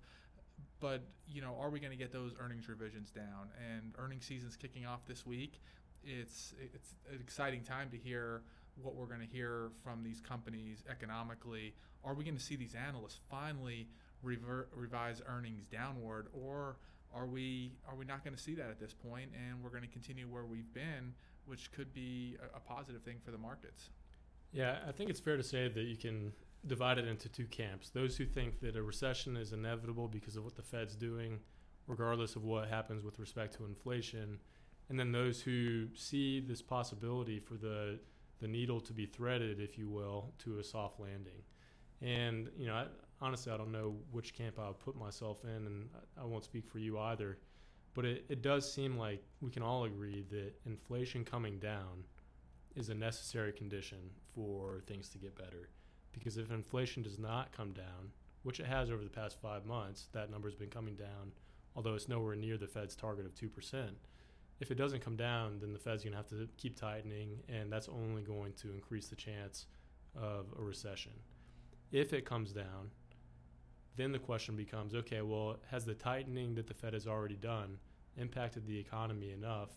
But 0.80 1.02
you 1.28 1.42
know, 1.42 1.56
are 1.60 1.70
we 1.70 1.80
going 1.80 1.92
to 1.92 1.98
get 1.98 2.12
those 2.12 2.32
earnings 2.40 2.68
revisions 2.68 3.10
down? 3.10 3.50
And 3.72 3.94
earnings 3.98 4.24
season's 4.24 4.56
kicking 4.56 4.86
off 4.86 5.06
this 5.06 5.26
week. 5.26 5.60
It's 6.04 6.54
it's 6.74 6.94
an 7.12 7.20
exciting 7.20 7.62
time 7.62 7.90
to 7.90 7.96
hear 7.96 8.42
what 8.80 8.94
we're 8.94 9.06
going 9.06 9.20
to 9.20 9.26
hear 9.26 9.70
from 9.82 10.02
these 10.02 10.20
companies 10.20 10.82
economically. 10.90 11.74
Are 12.04 12.14
we 12.14 12.24
going 12.24 12.36
to 12.36 12.42
see 12.42 12.56
these 12.56 12.74
analysts 12.74 13.20
finally 13.30 13.88
revert, 14.22 14.70
revise 14.74 15.20
earnings 15.26 15.66
downward, 15.66 16.28
or 16.32 16.76
are 17.14 17.26
we 17.26 17.72
are 17.88 17.94
we 17.94 18.04
not 18.04 18.24
going 18.24 18.34
to 18.34 18.42
see 18.42 18.54
that 18.54 18.70
at 18.70 18.80
this 18.80 18.94
point, 18.94 19.30
and 19.34 19.62
we're 19.62 19.70
going 19.70 19.82
to 19.82 19.88
continue 19.88 20.26
where 20.26 20.44
we've 20.44 20.72
been, 20.72 21.12
which 21.46 21.70
could 21.72 21.92
be 21.92 22.36
a, 22.40 22.56
a 22.56 22.60
positive 22.60 23.02
thing 23.02 23.16
for 23.24 23.30
the 23.30 23.38
markets? 23.38 23.90
Yeah, 24.52 24.78
I 24.86 24.92
think 24.92 25.10
it's 25.10 25.20
fair 25.20 25.36
to 25.36 25.42
say 25.42 25.68
that 25.68 25.84
you 25.84 25.96
can 25.96 26.32
divide 26.66 26.98
it 26.98 27.08
into 27.08 27.28
two 27.28 27.46
camps. 27.46 27.90
Those 27.90 28.16
who 28.16 28.24
think 28.24 28.60
that 28.60 28.76
a 28.76 28.82
recession 28.82 29.36
is 29.36 29.52
inevitable 29.52 30.08
because 30.08 30.36
of 30.36 30.44
what 30.44 30.56
the 30.56 30.62
Fed's 30.62 30.94
doing, 30.94 31.40
regardless 31.86 32.36
of 32.36 32.44
what 32.44 32.68
happens 32.68 33.02
with 33.02 33.18
respect 33.18 33.54
to 33.56 33.64
inflation, 33.64 34.38
and 34.88 34.98
then 34.98 35.12
those 35.12 35.40
who 35.40 35.86
see 35.94 36.40
this 36.40 36.60
possibility 36.60 37.40
for 37.40 37.54
the 37.54 37.98
the 38.42 38.48
needle 38.48 38.80
to 38.80 38.92
be 38.92 39.06
threaded, 39.06 39.60
if 39.60 39.78
you 39.78 39.88
will, 39.88 40.34
to 40.40 40.58
a 40.58 40.64
soft 40.64 41.00
landing. 41.00 41.40
And 42.02 42.50
you 42.58 42.66
know, 42.66 42.74
I, 42.74 42.86
honestly, 43.20 43.52
I 43.52 43.56
don't 43.56 43.72
know 43.72 43.94
which 44.10 44.34
camp 44.34 44.58
I'll 44.58 44.74
put 44.74 44.96
myself 44.96 45.44
in, 45.44 45.66
and 45.66 45.88
I, 45.94 46.22
I 46.22 46.24
won't 46.26 46.44
speak 46.44 46.66
for 46.68 46.78
you 46.78 46.98
either. 46.98 47.38
But 47.94 48.04
it, 48.04 48.24
it 48.28 48.42
does 48.42 48.70
seem 48.70 48.98
like 48.98 49.22
we 49.40 49.50
can 49.50 49.62
all 49.62 49.84
agree 49.84 50.24
that 50.30 50.54
inflation 50.66 51.24
coming 51.24 51.58
down 51.58 52.04
is 52.74 52.88
a 52.88 52.94
necessary 52.94 53.52
condition 53.52 53.98
for 54.34 54.82
things 54.86 55.08
to 55.10 55.18
get 55.18 55.36
better. 55.36 55.68
Because 56.10 56.36
if 56.36 56.50
inflation 56.50 57.02
does 57.02 57.18
not 57.18 57.52
come 57.52 57.72
down, 57.72 58.10
which 58.42 58.58
it 58.58 58.66
has 58.66 58.90
over 58.90 59.04
the 59.04 59.10
past 59.10 59.40
five 59.40 59.64
months, 59.64 60.08
that 60.12 60.30
number 60.30 60.48
has 60.48 60.56
been 60.56 60.70
coming 60.70 60.96
down, 60.96 61.32
although 61.76 61.94
it's 61.94 62.08
nowhere 62.08 62.34
near 62.34 62.56
the 62.56 62.66
Fed's 62.66 62.96
target 62.96 63.24
of 63.24 63.34
2% 63.34 63.90
if 64.62 64.70
it 64.70 64.76
doesn't 64.76 65.04
come 65.04 65.16
down, 65.16 65.58
then 65.60 65.72
the 65.72 65.78
Fed's 65.78 66.04
going 66.04 66.12
to 66.12 66.16
have 66.16 66.28
to 66.28 66.48
keep 66.56 66.78
tightening, 66.78 67.40
and 67.48 67.70
that's 67.70 67.88
only 67.88 68.22
going 68.22 68.52
to 68.52 68.72
increase 68.72 69.08
the 69.08 69.16
chance 69.16 69.66
of 70.14 70.46
a 70.56 70.62
recession. 70.62 71.10
If 71.90 72.12
it 72.12 72.24
comes 72.24 72.52
down, 72.52 72.92
then 73.96 74.12
the 74.12 74.20
question 74.20 74.54
becomes 74.54 74.94
okay, 74.94 75.20
well, 75.20 75.56
has 75.68 75.84
the 75.84 75.94
tightening 75.94 76.54
that 76.54 76.68
the 76.68 76.74
Fed 76.74 76.94
has 76.94 77.08
already 77.08 77.34
done 77.34 77.76
impacted 78.16 78.64
the 78.64 78.78
economy 78.78 79.32
enough 79.32 79.70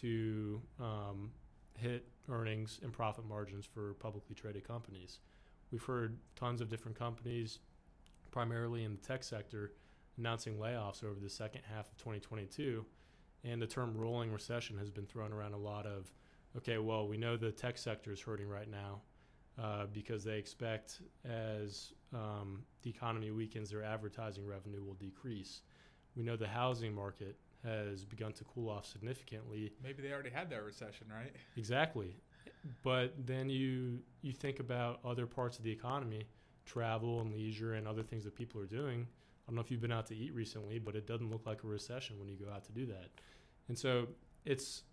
to 0.00 0.60
um, 0.78 1.30
hit 1.78 2.06
earnings 2.28 2.78
and 2.82 2.92
profit 2.92 3.24
margins 3.26 3.64
for 3.64 3.94
publicly 3.94 4.34
traded 4.34 4.68
companies? 4.68 5.20
We've 5.72 5.82
heard 5.82 6.18
tons 6.36 6.60
of 6.60 6.68
different 6.68 6.98
companies, 6.98 7.60
primarily 8.30 8.84
in 8.84 8.92
the 8.92 9.00
tech 9.00 9.24
sector, 9.24 9.72
announcing 10.18 10.56
layoffs 10.56 11.02
over 11.02 11.18
the 11.18 11.30
second 11.30 11.62
half 11.74 11.88
of 11.88 11.96
2022 11.96 12.84
and 13.44 13.60
the 13.60 13.66
term 13.66 13.96
rolling 13.96 14.32
recession 14.32 14.76
has 14.78 14.90
been 14.90 15.06
thrown 15.06 15.32
around 15.32 15.52
a 15.52 15.58
lot 15.58 15.86
of 15.86 16.12
okay 16.56 16.78
well 16.78 17.06
we 17.06 17.16
know 17.16 17.36
the 17.36 17.50
tech 17.50 17.78
sector 17.78 18.12
is 18.12 18.20
hurting 18.20 18.48
right 18.48 18.70
now 18.70 19.00
uh, 19.60 19.86
because 19.92 20.24
they 20.24 20.38
expect 20.38 21.02
as 21.24 21.92
um, 22.14 22.62
the 22.82 22.90
economy 22.90 23.30
weakens 23.30 23.70
their 23.70 23.82
advertising 23.82 24.46
revenue 24.46 24.82
will 24.82 24.94
decrease. 24.94 25.62
We 26.16 26.22
know 26.22 26.36
the 26.36 26.48
housing 26.48 26.94
market 26.94 27.36
has 27.64 28.04
begun 28.04 28.32
to 28.34 28.44
cool 28.44 28.70
off 28.70 28.86
significantly. 28.86 29.72
Maybe 29.82 30.02
they 30.02 30.12
already 30.12 30.30
had 30.30 30.48
that 30.50 30.64
recession 30.64 31.06
right? 31.14 31.32
Exactly. 31.56 32.16
But 32.82 33.14
then 33.26 33.50
you 33.50 33.98
you 34.22 34.32
think 34.32 34.60
about 34.60 35.00
other 35.04 35.26
parts 35.26 35.58
of 35.58 35.64
the 35.64 35.70
economy 35.70 36.24
travel 36.64 37.20
and 37.20 37.32
leisure 37.34 37.74
and 37.74 37.86
other 37.86 38.02
things 38.02 38.24
that 38.24 38.34
people 38.34 38.60
are 38.60 38.66
doing 38.66 39.06
don't 39.50 39.56
know 39.56 39.62
if 39.62 39.70
you've 39.72 39.80
been 39.80 39.90
out 39.90 40.06
to 40.06 40.16
eat 40.16 40.32
recently, 40.32 40.78
but 40.78 40.94
it 40.94 41.08
doesn't 41.08 41.28
look 41.28 41.44
like 41.44 41.64
a 41.64 41.66
recession 41.66 42.20
when 42.20 42.28
you 42.28 42.36
go 42.36 42.52
out 42.52 42.64
to 42.66 42.72
do 42.72 42.86
that. 42.86 43.08
And 43.66 43.76
so 43.76 44.06
it's 44.44 44.84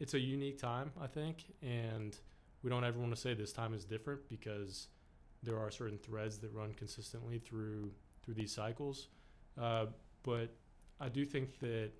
it's 0.00 0.14
a 0.14 0.18
unique 0.18 0.58
time, 0.58 0.90
I 1.00 1.06
think, 1.06 1.52
and 1.62 2.16
we 2.62 2.70
don't 2.70 2.82
ever 2.82 2.98
want 2.98 3.14
to 3.14 3.20
say 3.20 3.34
this 3.34 3.52
time 3.52 3.74
is 3.74 3.84
different 3.84 4.26
because 4.30 4.88
there 5.42 5.58
are 5.58 5.70
certain 5.70 5.98
threads 5.98 6.38
that 6.38 6.52
run 6.54 6.72
consistently 6.72 7.38
through 7.38 7.92
through 8.22 8.34
these 8.34 8.52
cycles. 8.52 9.08
Uh, 9.60 9.86
but 10.22 10.48
I 10.98 11.10
do 11.10 11.26
think 11.26 11.58
that 11.60 11.90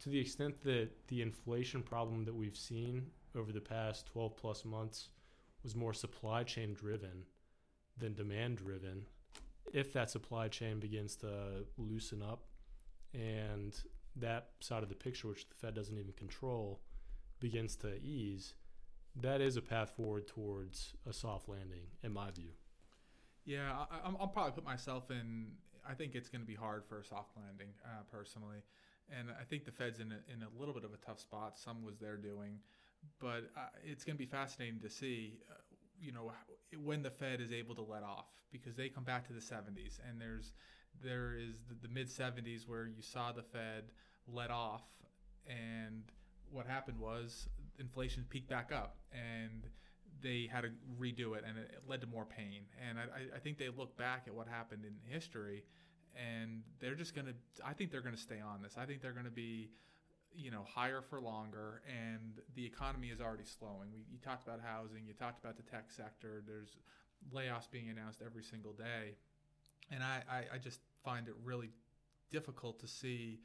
to 0.00 0.08
the 0.08 0.18
extent 0.18 0.60
that 0.64 0.88
the 1.06 1.22
inflation 1.22 1.82
problem 1.82 2.24
that 2.24 2.34
we've 2.34 2.56
seen 2.56 3.06
over 3.36 3.52
the 3.52 3.60
past 3.60 4.06
12 4.06 4.36
plus 4.36 4.64
months 4.64 5.10
was 5.62 5.76
more 5.76 5.94
supply 5.94 6.42
chain 6.42 6.74
driven 6.74 7.22
than 7.96 8.12
demand 8.14 8.56
driven, 8.56 9.06
if 9.72 9.92
that 9.92 10.10
supply 10.10 10.48
chain 10.48 10.80
begins 10.80 11.16
to 11.16 11.64
loosen 11.76 12.22
up 12.22 12.44
and 13.14 13.74
that 14.16 14.48
side 14.60 14.82
of 14.82 14.88
the 14.88 14.94
picture, 14.94 15.28
which 15.28 15.48
the 15.48 15.54
Fed 15.54 15.74
doesn't 15.74 15.96
even 15.96 16.12
control, 16.12 16.80
begins 17.40 17.76
to 17.76 17.96
ease, 18.02 18.54
that 19.20 19.40
is 19.40 19.56
a 19.56 19.62
path 19.62 19.90
forward 19.96 20.26
towards 20.26 20.94
a 21.08 21.12
soft 21.12 21.48
landing, 21.48 21.82
in 22.02 22.12
my 22.12 22.30
view. 22.30 22.50
Yeah, 23.44 23.86
I, 24.04 24.08
will 24.08 24.28
probably 24.28 24.52
put 24.52 24.64
myself 24.64 25.10
in. 25.10 25.48
I 25.88 25.94
think 25.94 26.14
it's 26.14 26.28
going 26.28 26.42
to 26.42 26.46
be 26.46 26.54
hard 26.54 26.84
for 26.84 27.00
a 27.00 27.04
soft 27.04 27.36
landing, 27.36 27.68
uh, 27.84 28.02
personally, 28.10 28.62
and 29.10 29.28
I 29.30 29.44
think 29.44 29.64
the 29.64 29.72
Fed's 29.72 29.98
in 29.98 30.12
a, 30.12 30.32
in 30.32 30.42
a 30.42 30.58
little 30.58 30.74
bit 30.74 30.84
of 30.84 30.92
a 30.94 30.96
tough 30.98 31.18
spot. 31.18 31.58
Some 31.58 31.82
was 31.82 31.98
they're 31.98 32.16
doing, 32.16 32.58
but 33.20 33.50
uh, 33.56 33.66
it's 33.84 34.04
going 34.04 34.16
to 34.16 34.18
be 34.18 34.26
fascinating 34.26 34.80
to 34.80 34.90
see. 34.90 35.40
Uh, 35.50 35.54
you 36.02 36.12
know 36.12 36.32
when 36.82 37.02
the 37.02 37.10
Fed 37.10 37.40
is 37.40 37.52
able 37.52 37.74
to 37.76 37.82
let 37.82 38.02
off 38.02 38.26
because 38.50 38.76
they 38.76 38.88
come 38.88 39.04
back 39.04 39.26
to 39.28 39.32
the 39.32 39.40
70s 39.40 39.98
and 40.08 40.20
there's 40.20 40.52
there 41.02 41.34
is 41.38 41.56
the, 41.68 41.86
the 41.86 41.92
mid 41.92 42.08
70s 42.08 42.68
where 42.68 42.86
you 42.86 43.02
saw 43.02 43.32
the 43.32 43.42
Fed 43.42 43.84
let 44.26 44.50
off 44.50 44.82
and 45.46 46.02
what 46.50 46.66
happened 46.66 46.98
was 46.98 47.48
inflation 47.78 48.24
peaked 48.28 48.48
back 48.48 48.70
up 48.72 48.96
and 49.12 49.64
they 50.22 50.48
had 50.52 50.62
to 50.62 50.70
redo 51.00 51.36
it 51.36 51.44
and 51.46 51.56
it 51.58 51.82
led 51.88 52.00
to 52.00 52.06
more 52.06 52.26
pain 52.26 52.62
and 52.88 52.98
I, 52.98 53.36
I 53.36 53.38
think 53.38 53.58
they 53.58 53.68
look 53.68 53.96
back 53.96 54.24
at 54.26 54.34
what 54.34 54.46
happened 54.46 54.84
in 54.84 54.94
history 55.10 55.64
and 56.16 56.62
they're 56.80 56.94
just 56.94 57.14
going 57.14 57.26
to. 57.26 57.34
I 57.64 57.72
think 57.72 57.90
they're 57.90 58.02
going 58.02 58.14
to 58.14 58.20
stay 58.20 58.40
on 58.40 58.62
this. 58.62 58.74
I 58.76 58.84
think 58.84 59.00
they're 59.02 59.12
going 59.12 59.24
to 59.24 59.30
be, 59.30 59.70
you 60.34 60.50
know, 60.50 60.64
higher 60.68 61.02
for 61.02 61.20
longer, 61.20 61.82
and 61.86 62.40
the 62.54 62.64
economy 62.64 63.08
is 63.08 63.20
already 63.20 63.44
slowing. 63.44 63.88
We, 63.92 64.00
you 64.10 64.18
talked 64.18 64.46
about 64.46 64.60
housing, 64.60 65.06
you 65.06 65.14
talked 65.14 65.38
about 65.42 65.56
the 65.56 65.62
tech 65.62 65.90
sector. 65.90 66.42
There's 66.46 66.76
layoffs 67.34 67.70
being 67.70 67.88
announced 67.88 68.22
every 68.24 68.42
single 68.42 68.72
day, 68.72 69.16
and 69.90 70.02
I, 70.02 70.22
I, 70.30 70.54
I 70.54 70.58
just 70.58 70.80
find 71.04 71.28
it 71.28 71.34
really 71.44 71.70
difficult 72.30 72.80
to 72.80 72.86
see 72.86 73.40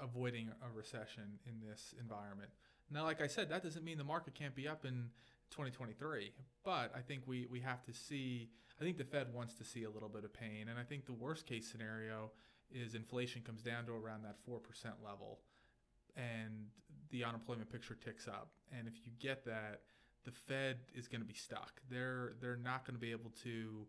avoiding 0.00 0.48
a 0.48 0.76
recession 0.76 1.38
in 1.46 1.60
this 1.66 1.94
environment. 2.00 2.50
Now, 2.90 3.04
like 3.04 3.20
I 3.20 3.26
said, 3.26 3.50
that 3.50 3.62
doesn't 3.62 3.84
mean 3.84 3.98
the 3.98 4.04
market 4.04 4.34
can't 4.34 4.54
be 4.54 4.66
up 4.66 4.84
in 4.84 5.10
2023, 5.50 6.32
but 6.64 6.92
I 6.94 7.00
think 7.00 7.22
we, 7.26 7.46
we 7.50 7.60
have 7.60 7.84
to 7.84 7.92
see, 7.92 8.48
I 8.80 8.84
think 8.84 8.98
the 8.98 9.04
Fed 9.04 9.32
wants 9.32 9.54
to 9.54 9.64
see 9.64 9.84
a 9.84 9.90
little 9.90 10.08
bit 10.08 10.24
of 10.24 10.32
pain. 10.32 10.68
And 10.68 10.78
I 10.78 10.82
think 10.82 11.06
the 11.06 11.12
worst 11.12 11.46
case 11.46 11.70
scenario 11.70 12.30
is 12.72 12.94
inflation 12.94 13.42
comes 13.42 13.62
down 13.62 13.86
to 13.86 13.92
around 13.92 14.22
that 14.24 14.36
4% 14.48 14.58
level 15.04 15.38
and 16.20 16.66
the 17.10 17.24
unemployment 17.24 17.70
picture 17.70 17.94
ticks 17.94 18.28
up. 18.28 18.50
And 18.76 18.86
if 18.86 18.94
you 19.04 19.12
get 19.18 19.44
that, 19.46 19.80
the 20.24 20.30
Fed 20.30 20.76
is 20.94 21.08
going 21.08 21.20
to 21.20 21.26
be 21.26 21.34
stuck. 21.34 21.80
They're 21.90 22.34
they're 22.40 22.56
not 22.56 22.84
going 22.84 22.94
to 22.94 23.00
be 23.00 23.10
able 23.10 23.32
to 23.42 23.86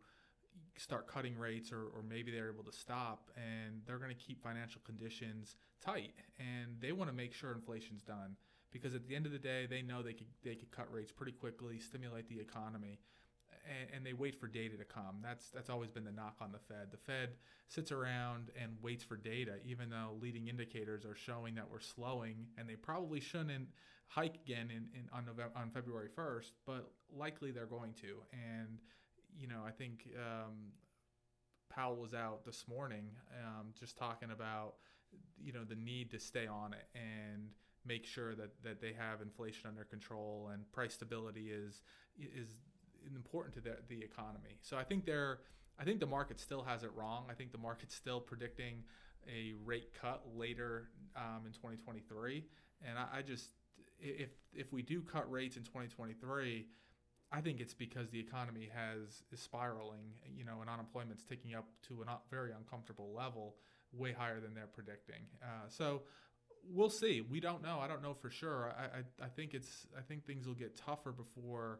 start 0.77 1.07
cutting 1.07 1.37
rates 1.37 1.71
or, 1.71 1.83
or 1.95 2.03
maybe 2.07 2.31
they're 2.31 2.49
able 2.49 2.63
to 2.63 2.71
stop 2.71 3.29
and 3.35 3.81
they're 3.85 3.97
going 3.97 4.15
to 4.15 4.23
keep 4.23 4.41
financial 4.41 4.81
conditions 4.85 5.55
tight 5.83 6.13
and 6.39 6.79
they 6.79 6.91
want 6.91 7.09
to 7.09 7.15
make 7.15 7.33
sure 7.33 7.51
inflation's 7.51 8.01
done 8.01 8.35
because 8.71 8.95
at 8.95 9.07
the 9.07 9.15
end 9.15 9.25
of 9.25 9.31
the 9.31 9.39
day 9.39 9.67
they 9.69 9.81
know 9.81 10.01
they 10.01 10.13
could 10.13 10.27
they 10.43 10.55
could 10.55 10.71
cut 10.71 10.91
rates 10.91 11.11
pretty 11.11 11.33
quickly 11.33 11.79
stimulate 11.79 12.27
the 12.29 12.39
economy 12.39 12.99
and, 13.65 13.95
and 13.95 14.06
they 14.06 14.13
wait 14.13 14.39
for 14.39 14.47
data 14.47 14.78
to 14.78 14.86
come. 14.86 15.17
That's 15.21 15.50
that's 15.50 15.69
always 15.69 15.91
been 15.91 16.04
the 16.04 16.12
knock 16.12 16.36
on 16.41 16.52
the 16.52 16.60
Fed. 16.60 16.88
The 16.91 16.97
Fed 16.97 17.30
sits 17.67 17.91
around 17.91 18.52
and 18.62 18.74
waits 18.82 19.04
for 19.04 19.15
data 19.17 19.54
even 19.65 19.89
though 19.89 20.17
leading 20.21 20.47
indicators 20.47 21.06
are 21.06 21.15
showing 21.15 21.56
that 21.56 21.69
we're 21.69 21.80
slowing 21.80 22.47
and 22.58 22.67
they 22.67 22.76
probably 22.76 23.19
shouldn't 23.19 23.67
hike 24.08 24.36
again 24.36 24.69
in, 24.69 24.88
in 24.93 25.08
on 25.13 25.26
November, 25.26 25.54
on 25.56 25.69
February 25.69 26.10
1st 26.15 26.52
but 26.65 26.91
likely 27.15 27.52
they're 27.52 27.65
going 27.65 27.93
to. 28.02 28.17
And 28.34 28.80
you 29.38 29.47
know, 29.47 29.62
I 29.65 29.71
think 29.71 30.08
um, 30.17 30.74
Powell 31.69 31.95
was 31.95 32.13
out 32.13 32.45
this 32.45 32.65
morning 32.67 33.06
um, 33.43 33.67
just 33.80 33.97
talking 33.97 34.32
about, 34.32 34.76
you 35.39 35.54
know, 35.54 35.63
the 35.63 35.76
need 35.76 36.12
to 36.12 36.19
stay 36.19 36.47
on 36.47 36.74
it 36.74 36.88
and 36.95 37.50
make 37.86 38.06
sure 38.06 38.36
that, 38.36 38.52
that 38.63 38.82
they 38.82 38.93
have 38.93 39.21
inflation 39.21 39.67
under 39.67 39.84
control 39.84 40.50
and 40.54 40.69
price 40.71 40.93
stability 40.93 41.50
is 41.50 41.82
is 42.19 42.50
important 43.15 43.55
to 43.55 43.61
the, 43.61 43.77
the 43.87 44.01
economy. 44.03 44.57
So 44.61 44.77
I 44.77 44.83
think 44.83 45.05
they're 45.05 45.39
I 45.79 45.83
think 45.83 45.99
the 45.99 46.07
market 46.07 46.39
still 46.39 46.63
has 46.63 46.83
it 46.83 46.91
wrong. 46.95 47.25
I 47.29 47.33
think 47.33 47.51
the 47.51 47.57
market's 47.57 47.95
still 47.95 48.19
predicting 48.19 48.83
a 49.27 49.53
rate 49.65 49.93
cut 49.99 50.23
later 50.35 50.89
um, 51.15 51.45
in 51.45 51.51
2023, 51.53 52.45
and 52.87 52.97
I, 52.97 53.19
I 53.19 53.21
just 53.21 53.49
if 53.99 54.29
if 54.53 54.71
we 54.71 54.81
do 54.81 55.01
cut 55.01 55.31
rates 55.31 55.57
in 55.57 55.63
2023 55.63 56.65
I 57.33 57.39
think 57.39 57.61
it's 57.61 57.73
because 57.73 58.09
the 58.09 58.19
economy 58.19 58.69
has 58.73 59.23
is 59.31 59.39
spiraling, 59.39 60.11
you 60.35 60.43
know, 60.43 60.59
and 60.59 60.69
unemployment's 60.69 61.23
ticking 61.23 61.55
up 61.55 61.65
to 61.87 62.03
a 62.03 62.19
very 62.29 62.51
uncomfortable 62.51 63.13
level, 63.15 63.55
way 63.93 64.11
higher 64.11 64.41
than 64.41 64.53
they're 64.53 64.67
predicting. 64.67 65.23
Uh, 65.41 65.69
so 65.69 66.01
we'll 66.69 66.89
see. 66.89 67.21
We 67.21 67.39
don't 67.39 67.63
know. 67.63 67.79
I 67.79 67.87
don't 67.87 68.03
know 68.03 68.13
for 68.13 68.29
sure. 68.29 68.73
I, 68.77 68.99
I, 68.99 69.25
I 69.25 69.29
think 69.29 69.53
it's 69.53 69.87
I 69.97 70.01
think 70.01 70.25
things 70.25 70.45
will 70.45 70.55
get 70.55 70.75
tougher 70.75 71.13
before 71.13 71.79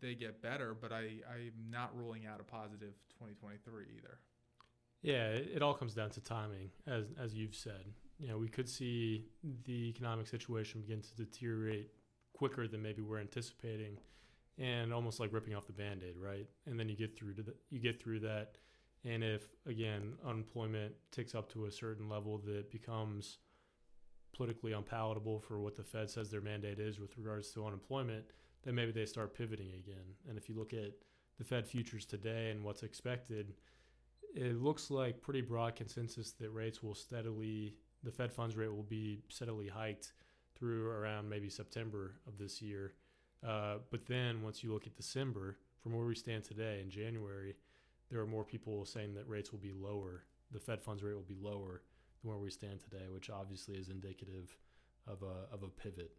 they 0.00 0.14
get 0.14 0.42
better, 0.42 0.76
but 0.78 0.92
I, 0.92 1.20
I'm 1.30 1.70
not 1.70 1.96
ruling 1.96 2.26
out 2.26 2.40
a 2.40 2.44
positive 2.44 2.94
2023 3.18 3.84
either. 3.96 4.18
Yeah, 5.02 5.28
it, 5.28 5.62
all 5.62 5.74
comes 5.74 5.94
down 5.94 6.10
to 6.10 6.20
timing, 6.20 6.70
as 6.86 7.06
as 7.18 7.34
you've 7.34 7.54
said. 7.54 7.84
You 8.18 8.28
know, 8.28 8.36
we 8.38 8.48
could 8.48 8.68
see 8.68 9.28
the 9.64 9.88
economic 9.88 10.26
situation 10.26 10.82
begin 10.82 11.00
to 11.00 11.14
deteriorate 11.14 11.90
quicker 12.34 12.68
than 12.68 12.82
maybe 12.82 13.00
we're 13.00 13.18
anticipating 13.18 13.96
and 14.58 14.92
almost 14.92 15.20
like 15.20 15.32
ripping 15.32 15.54
off 15.54 15.66
the 15.66 15.72
band-aid 15.72 16.16
right 16.16 16.46
and 16.66 16.78
then 16.78 16.88
you 16.88 16.96
get 16.96 17.16
through 17.16 17.34
to 17.34 17.42
the, 17.42 17.54
you 17.70 17.80
get 17.80 18.00
through 18.00 18.20
that 18.20 18.56
and 19.04 19.24
if 19.24 19.44
again 19.66 20.12
unemployment 20.26 20.92
ticks 21.10 21.34
up 21.34 21.50
to 21.52 21.66
a 21.66 21.70
certain 21.70 22.08
level 22.08 22.38
that 22.38 22.70
becomes 22.70 23.38
politically 24.34 24.72
unpalatable 24.72 25.40
for 25.40 25.60
what 25.60 25.74
the 25.74 25.82
fed 25.82 26.08
says 26.08 26.30
their 26.30 26.40
mandate 26.40 26.78
is 26.78 27.00
with 27.00 27.16
regards 27.16 27.50
to 27.50 27.66
unemployment 27.66 28.24
then 28.64 28.74
maybe 28.74 28.92
they 28.92 29.06
start 29.06 29.36
pivoting 29.36 29.72
again 29.74 30.14
and 30.28 30.38
if 30.38 30.48
you 30.48 30.56
look 30.56 30.72
at 30.72 30.92
the 31.38 31.44
fed 31.44 31.66
futures 31.66 32.04
today 32.04 32.50
and 32.50 32.62
what's 32.62 32.82
expected 32.82 33.54
it 34.34 34.60
looks 34.62 34.90
like 34.90 35.20
pretty 35.20 35.40
broad 35.40 35.74
consensus 35.74 36.32
that 36.32 36.50
rates 36.50 36.82
will 36.82 36.94
steadily 36.94 37.74
the 38.02 38.10
fed 38.10 38.32
funds 38.32 38.56
rate 38.56 38.72
will 38.72 38.82
be 38.82 39.20
steadily 39.28 39.68
hiked 39.68 40.12
through 40.54 40.88
around 40.88 41.28
maybe 41.28 41.48
september 41.48 42.20
of 42.26 42.38
this 42.38 42.60
year 42.60 42.94
uh, 43.46 43.76
but 43.90 44.06
then 44.06 44.42
once 44.42 44.62
you 44.62 44.72
look 44.72 44.86
at 44.86 44.96
December, 44.96 45.56
from 45.82 45.94
where 45.94 46.06
we 46.06 46.14
stand 46.14 46.44
today 46.44 46.80
in 46.82 46.90
January, 46.90 47.56
there 48.10 48.20
are 48.20 48.26
more 48.26 48.44
people 48.44 48.84
saying 48.84 49.14
that 49.14 49.28
rates 49.28 49.52
will 49.52 49.60
be 49.60 49.72
lower. 49.72 50.24
The 50.52 50.60
Fed 50.60 50.82
funds 50.82 51.02
rate 51.02 51.14
will 51.14 51.22
be 51.22 51.38
lower 51.40 51.82
than 52.20 52.30
where 52.30 52.38
we 52.38 52.50
stand 52.50 52.80
today, 52.80 53.04
which 53.10 53.30
obviously 53.30 53.76
is 53.76 53.88
indicative 53.88 54.56
of 55.06 55.22
a, 55.22 55.54
of 55.54 55.62
a 55.62 55.68
pivot. 55.68 56.12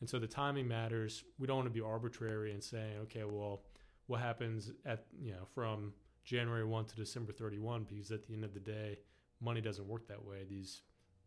And 0.00 0.08
so 0.08 0.18
the 0.18 0.26
timing 0.26 0.68
matters. 0.68 1.24
We 1.38 1.46
don't 1.46 1.56
want 1.56 1.68
to 1.68 1.74
be 1.74 1.80
arbitrary 1.80 2.52
and 2.52 2.62
saying, 2.62 2.98
okay, 3.02 3.24
well, 3.24 3.62
what 4.06 4.20
happens 4.20 4.70
at, 4.86 5.06
you 5.20 5.32
know, 5.32 5.46
from 5.54 5.92
January 6.24 6.64
1 6.64 6.84
to 6.86 6.96
December 6.96 7.32
31? 7.32 7.84
Because 7.88 8.10
at 8.10 8.26
the 8.26 8.34
end 8.34 8.44
of 8.44 8.54
the 8.54 8.60
day, 8.60 8.98
money 9.40 9.60
doesn't 9.60 9.88
work 9.88 10.06
that 10.08 10.24
way. 10.24 10.44
These, 10.48 10.82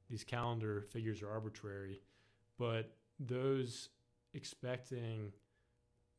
these 0.10 0.24
calendar 0.24 0.86
figures 0.92 1.22
are 1.22 1.30
arbitrary. 1.30 2.02
But 2.58 2.96
those 3.20 3.90
expecting 4.34 5.32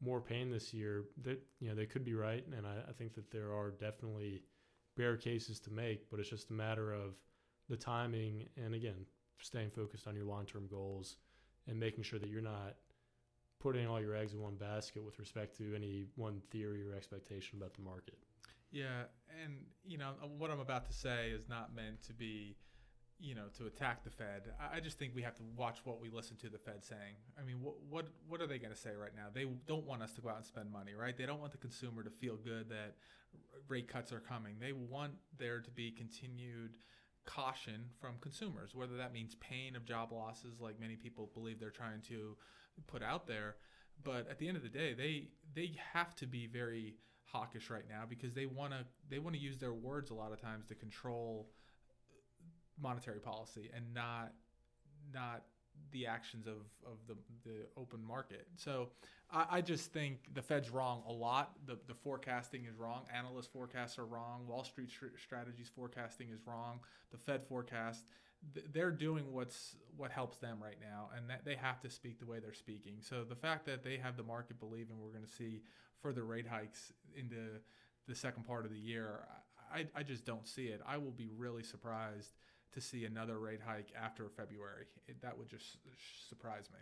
more 0.03 0.21
pain 0.21 0.51
this 0.51 0.75
year, 0.75 1.05
that 1.23 1.41
you 1.61 1.69
know 1.69 1.75
they 1.75 1.87
could 1.87 2.05
be 2.05 2.15
right, 2.15 2.45
and 2.57 2.67
I, 2.67 2.89
I 2.89 2.93
think 2.93 3.15
that 3.15 3.31
there 3.31 3.53
are 3.53 3.71
definitely 3.71 4.43
bear 4.97 5.17
cases 5.17 5.61
to 5.61 5.71
make, 5.71 6.11
but 6.11 6.21
it's 6.21 6.29
just 6.29 6.51
a 6.51 6.53
matter 6.53 6.93
of 6.93 7.15
the 7.69 7.77
timing 7.77 8.49
and 8.57 8.75
again 8.75 9.07
staying 9.41 9.71
focused 9.71 10.07
on 10.07 10.15
your 10.15 10.25
long-term 10.25 10.67
goals 10.71 11.17
and 11.69 11.79
making 11.79 12.05
sure 12.05 12.19
that 12.19 12.29
you're 12.29 12.43
not 12.43 12.77
putting 13.61 13.87
all 13.87 14.01
your 14.01 14.17
eggs 14.17 14.33
in 14.35 14.41
one 14.41 14.57
basket 14.57 15.05
with 15.05 15.19
respect 15.19 15.57
to 15.59 15.75
any 15.75 16.05
one 16.17 16.41
theory 16.51 16.83
or 16.83 16.95
expectation 16.95 17.59
about 17.59 17.75
the 17.75 17.83
market. 17.83 18.19
Yeah, 18.71 19.05
and 19.45 19.59
you 19.85 19.99
know 19.99 20.13
uh, 20.23 20.27
what 20.27 20.51
I'm 20.51 20.61
about 20.61 20.87
to 20.87 20.93
say 20.93 21.31
is 21.31 21.49
not 21.49 21.75
meant 21.75 22.03
to 22.05 22.13
be 22.13 22.57
you 23.23 23.37
know, 23.37 23.45
to 23.57 23.67
attack 23.67 24.03
the 24.03 24.11
Fed. 24.11 24.43
I 24.61 24.81
just 24.81 24.99
think 24.99 25.15
we 25.15 25.23
have 25.23 25.37
to 25.37 25.45
watch 25.57 25.79
what 25.85 26.01
we 26.01 26.11
listen 26.11 26.37
to 26.39 26.49
the 26.49 26.59
Fed 26.59 26.85
saying. 26.85 27.15
I 27.41 27.45
mean, 27.45 27.63
what 27.63 27.75
what 27.89 28.07
what 28.29 28.41
are 28.43 28.49
they 28.49 28.59
going 28.59 28.73
to 28.73 28.79
say 28.79 28.91
right 28.99 29.15
now? 29.15 29.27
They 29.33 29.45
don't 29.69 29.87
want 29.87 30.03
us 30.03 30.13
to 30.15 30.21
go 30.21 30.29
out 30.29 30.37
and 30.37 30.45
spend 30.45 30.73
money, 30.73 30.95
right? 30.95 31.17
They 31.17 31.25
don't 31.25 31.39
want 31.39 31.53
the 31.53 31.59
consumer 31.59 32.03
to 32.03 32.11
feel 32.11 32.37
good 32.37 32.69
that 32.71 32.97
rate 33.69 33.87
cuts 33.87 34.13
are 34.13 34.21
coming. 34.21 34.57
They 34.61 34.73
want 34.73 35.13
there 35.39 35.61
to 35.61 35.71
be 35.71 35.93
continued 35.93 36.73
caution 37.25 37.85
from 38.01 38.15
consumers, 38.21 38.75
whether 38.75 38.97
that 38.97 39.13
means 39.13 39.35
pain 39.37 39.77
of 39.77 39.85
job 39.85 40.13
losses, 40.13 40.61
like 40.61 40.81
many 40.81 40.97
people 40.97 41.31
believe 41.35 41.61
they're 41.61 41.71
trying 41.71 42.01
to 42.09 42.37
put 42.87 43.03
out 43.03 43.27
there. 43.27 43.57
But 44.05 44.29
at 44.29 44.39
the 44.39 44.49
end 44.49 44.57
of 44.57 44.63
the 44.63 44.69
day, 44.69 44.95
they 44.95 45.29
they 45.55 45.77
have 45.93 46.15
to 46.17 46.27
be 46.27 46.47
very 46.47 46.97
hawkish 47.25 47.71
right 47.71 47.85
now 47.89 48.05
because 48.09 48.35
they 48.35 48.47
want 48.47 48.73
to 48.73 48.85
they 49.09 49.19
want 49.19 49.35
to 49.37 49.41
use 49.41 49.59
their 49.59 49.73
words 49.73 50.11
a 50.11 50.15
lot 50.15 50.33
of 50.33 50.41
times 50.41 50.67
to 50.67 50.75
control 50.75 51.51
monetary 52.81 53.21
policy 53.21 53.71
and 53.75 53.93
not 53.95 54.33
not 55.13 55.45
the 55.93 56.07
actions 56.07 56.47
of, 56.47 56.55
of 56.85 56.99
the, 57.07 57.15
the 57.45 57.67
open 57.77 58.03
market. 58.05 58.47
So 58.57 58.89
I, 59.31 59.47
I, 59.51 59.61
just 59.61 59.93
think 59.93 60.21
the 60.35 60.43
Fed's 60.43 60.71
wrong 60.71 61.03
a 61.07 61.13
lot. 61.13 61.53
The, 61.67 61.79
the 61.87 61.95
forecasting 61.95 62.65
is 62.65 62.77
wrong. 62.77 63.03
Analyst 63.15 63.53
forecasts 63.53 63.99
are 63.99 64.07
wrong. 64.07 64.47
Wall 64.49 64.65
Street 64.65 64.91
strategies 65.23 65.71
forecasting 65.75 66.29
is 66.33 66.41
wrong. 66.47 66.81
The 67.11 67.19
Fed 67.19 67.45
forecast, 67.47 68.07
they're 68.73 68.91
doing 68.91 69.33
what's 69.33 69.77
what 69.97 70.11
helps 70.11 70.39
them 70.39 70.59
right 70.61 70.79
now, 70.81 71.11
and 71.17 71.29
that 71.31 71.45
they 71.45 71.55
have 71.55 71.81
to 71.83 71.91
speak 71.91 72.19
the 72.19 72.27
way 72.27 72.41
they're 72.41 72.55
speaking. 72.55 72.95
So 73.01 73.23
the 73.23 73.37
fact 73.37 73.67
that 73.67 73.85
they 73.85 73.99
have 73.99 74.17
the 74.17 74.23
market 74.23 74.59
believing 74.59 74.97
we're 74.99 75.13
going 75.13 75.25
to 75.25 75.31
see 75.31 75.63
further 76.01 76.25
rate 76.25 76.47
hikes 76.49 76.93
into 77.15 77.37
the 78.09 78.15
second 78.15 78.45
part 78.45 78.65
of 78.65 78.73
the 78.73 78.79
year, 78.79 79.21
I, 79.73 79.87
I 79.95 80.03
just 80.03 80.25
don't 80.25 80.49
see 80.49 80.67
it. 80.67 80.81
I 80.87 80.97
will 80.97 81.13
be 81.13 81.29
really 81.37 81.63
surprised– 81.63 82.33
to 82.73 82.81
see 82.81 83.05
another 83.05 83.39
rate 83.39 83.61
hike 83.65 83.93
after 84.01 84.29
February. 84.29 84.87
It, 85.07 85.21
that 85.23 85.37
would 85.37 85.49
just 85.49 85.79
surprise 86.29 86.69
me. 86.73 86.81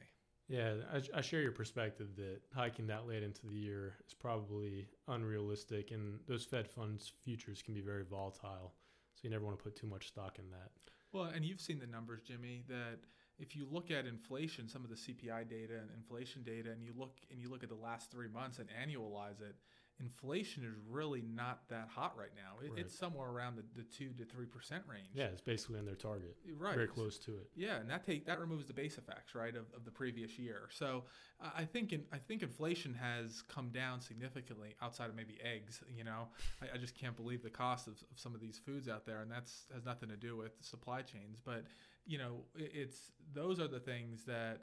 Yeah, 0.49 0.75
I, 0.93 1.19
I, 1.19 1.21
share 1.21 1.43
your 1.43 1.53
perspective 1.53 2.09
that 2.17 2.41
hiking 2.53 2.89
that 2.89 3.07
late 3.07 3.23
into 3.23 3.47
the 3.47 3.55
year 3.55 3.95
is 4.09 4.15
probably 4.15 4.89
unrealistic, 5.07 5.93
and 5.93 6.19
those 6.27 6.45
Fed 6.45 6.69
funds 6.69 7.13
futures 7.23 7.63
can 7.63 7.73
be 7.73 7.81
very 7.81 8.03
volatile. 8.03 8.73
So 9.15 9.21
you 9.23 9.31
never 9.31 9.45
want 9.45 9.59
to 9.59 9.63
put 9.63 9.77
too 9.77 9.87
much 9.87 10.09
stock 10.09 10.41
in 10.41 10.51
that. 10.51 10.71
Well, 11.13 11.25
and 11.25 11.45
you've 11.45 11.61
seen 11.61 11.79
the 11.79 11.87
numbers, 11.87 12.23
Jimmy, 12.27 12.65
that 12.69 12.99
if 13.39 13.55
you 13.55 13.67
look 13.71 13.91
at 13.91 14.07
inflation, 14.07 14.69
some 14.69 14.83
of 14.83 14.91
the 14.91 14.97
CPI 14.97 15.49
data 15.49 15.75
and 15.81 15.89
inflation 15.97 16.43
data, 16.43 16.71
and 16.71 16.83
you 16.83 16.93
look 16.97 17.19
and 17.31 17.41
you 17.41 17.49
look 17.49 17.63
at 17.63 17.69
the 17.69 17.75
last 17.75 18.11
three 18.11 18.29
months 18.29 18.59
and 18.59 18.69
annualize 18.71 19.41
it, 19.41 19.55
inflation 20.01 20.65
is 20.65 20.75
really 20.89 21.23
not 21.23 21.69
that 21.69 21.89
hot 21.95 22.17
right 22.17 22.31
now. 22.35 22.65
It, 22.65 22.71
Right. 22.71 22.81
It's 22.81 22.97
somewhere 22.97 23.29
around 23.29 23.57
the, 23.57 23.65
the 23.77 23.83
two 23.83 24.11
to 24.19 24.25
three 24.25 24.47
percent 24.47 24.85
range. 24.89 25.09
Yeah, 25.13 25.25
it's 25.25 25.41
basically 25.41 25.79
in 25.79 25.85
their 25.85 25.95
target. 25.95 26.37
right. 26.59 26.75
Very 26.75 26.87
close 26.87 27.19
to 27.21 27.33
it. 27.33 27.49
Yeah, 27.55 27.77
and 27.77 27.91
that 27.91 28.05
take 28.05 28.27
that 28.27 28.39
removes 28.41 28.67
the 28.67 28.73
base 28.73 28.97
effects, 28.97 29.35
right, 29.35 29.55
of, 29.57 29.67
of 29.75 29.85
the 29.85 29.91
previous 29.91 30.39
year. 30.39 30.69
So 30.71 31.05
uh, 31.43 31.51
I 31.57 31.65
think 31.65 31.93
in, 31.93 32.05
I 32.13 32.19
think 32.19 32.43
inflation 32.43 32.95
has 32.95 33.43
come 33.49 33.71
down 33.71 34.01
significantly 34.01 34.75
outside 34.81 35.09
of 35.11 35.17
maybe 35.17 35.39
eggs. 35.43 35.83
You 35.95 36.05
know, 36.05 36.29
I, 36.63 36.75
I 36.75 36.79
just 36.79 36.95
can't 36.95 37.17
believe 37.17 37.43
the 37.43 37.51
cost 37.51 37.87
of, 37.87 37.95
of 37.95 38.19
some 38.19 38.35
of 38.35 38.41
these 38.41 38.59
foods 38.59 38.89
out 38.89 39.05
there, 39.07 39.21
and 39.21 39.31
that's 39.31 39.67
has 39.75 39.85
nothing 39.85 40.09
to 40.11 40.17
do 40.17 40.37
with 40.37 40.53
supply 40.61 41.03
chains. 41.03 41.41
But 41.45 41.65
you 42.07 42.19
know, 42.19 42.45
it, 42.55 42.71
it's 42.75 43.11
those 43.33 43.59
are 43.61 43.69
the 43.69 43.81
things 43.81 44.25
that 44.25 44.61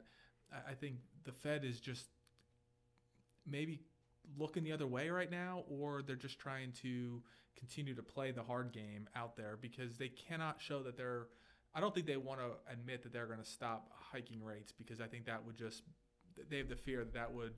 I, 0.52 0.72
I 0.72 0.74
think 0.74 0.96
the 1.24 1.32
Fed 1.32 1.64
is 1.64 1.80
just 1.80 2.06
maybe 3.46 3.80
looking 4.36 4.64
the 4.64 4.72
other 4.72 4.86
way 4.86 5.10
right 5.10 5.30
now, 5.30 5.64
or 5.68 6.02
they're 6.02 6.16
just 6.16 6.38
trying 6.38 6.72
to 6.82 7.22
continue 7.56 7.94
to 7.94 8.02
play 8.02 8.30
the 8.30 8.42
hard 8.42 8.72
game 8.72 9.08
out 9.16 9.36
there 9.36 9.58
because 9.60 9.96
they 9.96 10.08
cannot 10.08 10.60
show 10.60 10.82
that 10.82 10.96
they're. 10.96 11.28
I 11.74 11.80
don't 11.80 11.94
think 11.94 12.06
they 12.06 12.16
want 12.16 12.40
to 12.40 12.72
admit 12.72 13.02
that 13.02 13.12
they're 13.12 13.26
going 13.26 13.40
to 13.40 13.44
stop 13.44 13.90
hiking 13.92 14.42
rates 14.42 14.72
because 14.72 15.00
I 15.00 15.06
think 15.06 15.26
that 15.26 15.44
would 15.44 15.56
just. 15.56 15.82
They 16.48 16.58
have 16.58 16.68
the 16.68 16.76
fear 16.76 17.04
that 17.04 17.14
that 17.14 17.32
would 17.32 17.54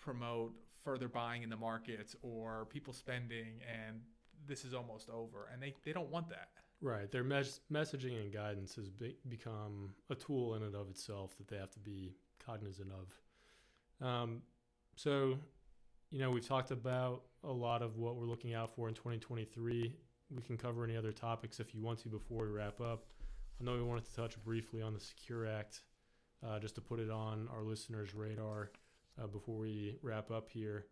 promote 0.00 0.52
further 0.84 1.08
buying 1.08 1.42
in 1.42 1.50
the 1.50 1.56
markets 1.56 2.16
or 2.22 2.66
people 2.70 2.92
spending, 2.92 3.60
and 3.68 4.00
this 4.46 4.64
is 4.64 4.74
almost 4.74 5.10
over, 5.10 5.48
and 5.52 5.62
they, 5.62 5.74
they 5.84 5.92
don't 5.92 6.10
want 6.10 6.28
that. 6.30 6.48
Right. 6.80 7.10
Their 7.10 7.24
mes- 7.24 7.60
messaging 7.70 8.20
and 8.20 8.32
guidance 8.32 8.74
has 8.76 8.88
be- 8.88 9.16
become 9.28 9.90
a 10.08 10.14
tool 10.14 10.54
in 10.54 10.62
and 10.62 10.74
of 10.74 10.88
itself 10.88 11.36
that 11.36 11.48
they 11.48 11.56
have 11.56 11.70
to 11.72 11.78
be 11.78 12.14
cognizant 12.44 12.90
of. 12.90 14.06
Um, 14.06 14.42
so, 14.96 15.38
you 16.10 16.18
know, 16.18 16.30
we've 16.30 16.46
talked 16.46 16.72
about 16.72 17.22
a 17.44 17.52
lot 17.52 17.82
of 17.82 17.96
what 17.96 18.16
we're 18.16 18.26
looking 18.26 18.54
out 18.54 18.74
for 18.74 18.88
in 18.88 18.94
2023. 18.94 19.94
We 20.34 20.42
can 20.42 20.56
cover 20.56 20.84
any 20.84 20.96
other 20.96 21.12
topics 21.12 21.60
if 21.60 21.72
you 21.74 21.80
want 21.80 22.00
to 22.00 22.08
before 22.08 22.44
we 22.44 22.50
wrap 22.50 22.80
up. 22.80 23.04
I 23.60 23.64
know 23.64 23.74
we 23.74 23.82
wanted 23.82 24.06
to 24.06 24.14
touch 24.14 24.42
briefly 24.44 24.82
on 24.82 24.92
the 24.92 25.00
Secure 25.00 25.46
Act, 25.46 25.82
uh, 26.46 26.58
just 26.58 26.74
to 26.76 26.80
put 26.80 26.98
it 26.98 27.10
on 27.10 27.48
our 27.54 27.62
listeners' 27.62 28.14
radar 28.14 28.70
uh, 29.22 29.26
before 29.28 29.56
we 29.56 29.98
wrap 30.02 30.30
up 30.30 30.48
here. 30.50 30.86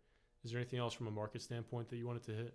Is 0.45 0.53
there 0.53 0.61
anything 0.61 0.79
else 0.79 0.95
from 0.95 1.09
a 1.09 1.11
market 1.11 1.43
standpoint 1.43 1.89
that 1.89 1.97
you 1.97 2.07
wanted 2.07 2.23
to 2.25 2.33
hit? 2.33 2.55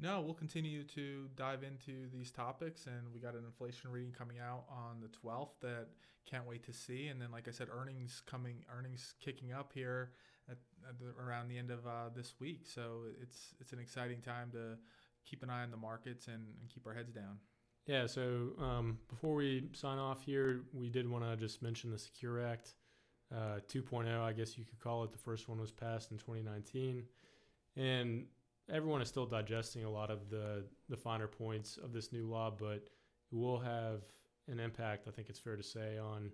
No, 0.00 0.20
we'll 0.20 0.34
continue 0.34 0.84
to 0.84 1.28
dive 1.36 1.64
into 1.64 2.08
these 2.10 2.30
topics, 2.30 2.86
and 2.86 3.12
we 3.12 3.20
got 3.20 3.34
an 3.34 3.42
inflation 3.44 3.90
reading 3.90 4.12
coming 4.16 4.38
out 4.38 4.64
on 4.70 5.00
the 5.02 5.08
12th 5.08 5.60
that 5.60 5.88
can't 6.24 6.46
wait 6.46 6.64
to 6.64 6.72
see. 6.72 7.08
And 7.08 7.20
then, 7.20 7.30
like 7.30 7.48
I 7.48 7.50
said, 7.50 7.68
earnings 7.70 8.22
coming, 8.24 8.64
earnings 8.74 9.14
kicking 9.20 9.52
up 9.52 9.72
here 9.74 10.12
at, 10.48 10.56
at 10.88 10.98
the, 10.98 11.22
around 11.22 11.48
the 11.48 11.58
end 11.58 11.70
of 11.70 11.86
uh, 11.86 12.10
this 12.14 12.34
week. 12.40 12.62
So 12.64 13.02
it's 13.22 13.54
it's 13.60 13.72
an 13.72 13.78
exciting 13.78 14.20
time 14.20 14.50
to 14.52 14.76
keep 15.24 15.42
an 15.42 15.50
eye 15.50 15.62
on 15.62 15.70
the 15.70 15.76
markets 15.76 16.26
and, 16.26 16.42
and 16.60 16.68
keep 16.68 16.86
our 16.86 16.94
heads 16.94 17.12
down. 17.12 17.38
Yeah, 17.86 18.06
so 18.06 18.50
um, 18.58 18.98
before 19.08 19.34
we 19.34 19.64
sign 19.72 19.98
off 19.98 20.22
here, 20.22 20.60
we 20.74 20.90
did 20.90 21.08
want 21.08 21.24
to 21.24 21.36
just 21.36 21.62
mention 21.62 21.90
the 21.90 21.98
Secure 21.98 22.44
Act 22.46 22.74
uh, 23.34 23.60
2.0, 23.68 24.20
I 24.20 24.32
guess 24.32 24.58
you 24.58 24.64
could 24.64 24.78
call 24.78 25.04
it. 25.04 25.12
The 25.12 25.18
first 25.18 25.48
one 25.48 25.58
was 25.58 25.70
passed 25.70 26.10
in 26.10 26.18
2019. 26.18 27.04
And 27.76 28.26
everyone 28.70 29.00
is 29.00 29.08
still 29.08 29.26
digesting 29.26 29.84
a 29.84 29.90
lot 29.90 30.10
of 30.10 30.28
the, 30.30 30.64
the 30.88 30.96
finer 30.96 31.26
points 31.26 31.78
of 31.78 31.92
this 31.92 32.12
new 32.12 32.26
law, 32.26 32.50
but 32.50 32.88
it 33.32 33.36
will 33.36 33.58
have 33.58 34.02
an 34.48 34.60
impact, 34.60 35.06
I 35.08 35.10
think 35.10 35.28
it's 35.28 35.38
fair 35.38 35.56
to 35.56 35.62
say, 35.62 35.98
on 35.98 36.30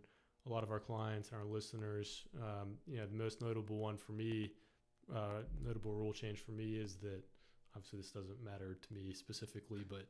a 0.47 0.51
lot 0.51 0.63
of 0.63 0.71
our 0.71 0.81
clients 0.81 1.31
and 1.31 1.41
our 1.41 1.47
listeners. 1.47 2.25
Um, 2.37 2.75
you 2.87 2.99
know, 2.99 3.07
the 3.07 3.17
most 3.17 3.41
notable 3.41 3.77
one 3.77 3.97
for 3.97 4.13
me, 4.13 4.53
uh, 5.15 5.43
notable 5.65 5.93
rule 5.93 6.13
change 6.13 6.41
for 6.41 6.53
me 6.53 6.77
is 6.77 6.97
that 6.97 7.23
obviously 7.75 8.01
this 8.01 8.11
doesn't 8.11 8.43
matter 8.45 8.77
to 8.81 8.95
me 8.95 9.13
specifically, 9.13 9.85
but 9.89 10.07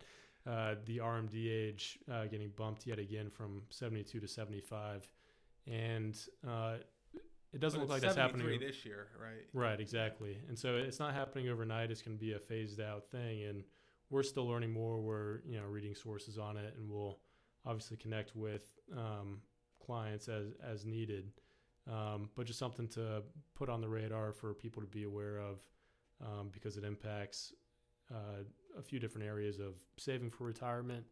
uh, 0.50 0.74
the 0.84 0.98
RMD 0.98 1.50
age 1.50 1.98
uh, 2.12 2.26
getting 2.26 2.50
bumped 2.56 2.86
yet 2.86 2.98
again 2.98 3.30
from 3.30 3.62
72 3.70 4.20
to 4.20 4.28
75. 4.28 5.08
And 5.66 6.18
uh, 6.46 6.74
it 7.52 7.60
doesn't 7.60 7.80
look 7.80 7.88
like 7.88 8.02
that's 8.02 8.16
happening. 8.16 8.60
this 8.60 8.84
year, 8.84 9.06
right? 9.18 9.46
Right, 9.52 9.80
exactly. 9.80 10.36
And 10.48 10.58
so 10.58 10.76
it's 10.76 10.98
not 10.98 11.14
happening 11.14 11.48
overnight. 11.48 11.90
It's 11.90 12.02
going 12.02 12.16
to 12.16 12.20
be 12.20 12.32
a 12.32 12.38
phased 12.38 12.80
out 12.80 13.06
thing. 13.10 13.44
And 13.44 13.64
we're 14.10 14.22
still 14.22 14.46
learning 14.46 14.72
more. 14.72 15.00
We're, 15.00 15.40
you 15.46 15.58
know, 15.58 15.66
reading 15.66 15.94
sources 15.94 16.36
on 16.36 16.56
it 16.56 16.74
and 16.76 16.90
we'll 16.90 17.18
obviously 17.64 17.96
connect 17.96 18.36
with 18.36 18.68
um, 18.92 19.38
clients 19.84 20.28
as, 20.28 20.52
as 20.62 20.84
needed. 20.84 21.30
Um, 21.90 22.30
but 22.34 22.46
just 22.46 22.58
something 22.58 22.88
to 22.88 23.22
put 23.54 23.68
on 23.68 23.80
the 23.80 23.88
radar 23.88 24.32
for 24.32 24.54
people 24.54 24.80
to 24.80 24.88
be 24.88 25.04
aware 25.04 25.38
of 25.38 25.58
um, 26.24 26.48
because 26.50 26.76
it 26.76 26.84
impacts 26.84 27.52
uh, 28.10 28.42
a 28.78 28.82
few 28.82 28.98
different 28.98 29.26
areas 29.26 29.58
of 29.58 29.74
saving 29.98 30.30
for 30.30 30.44
retirement 30.44 31.04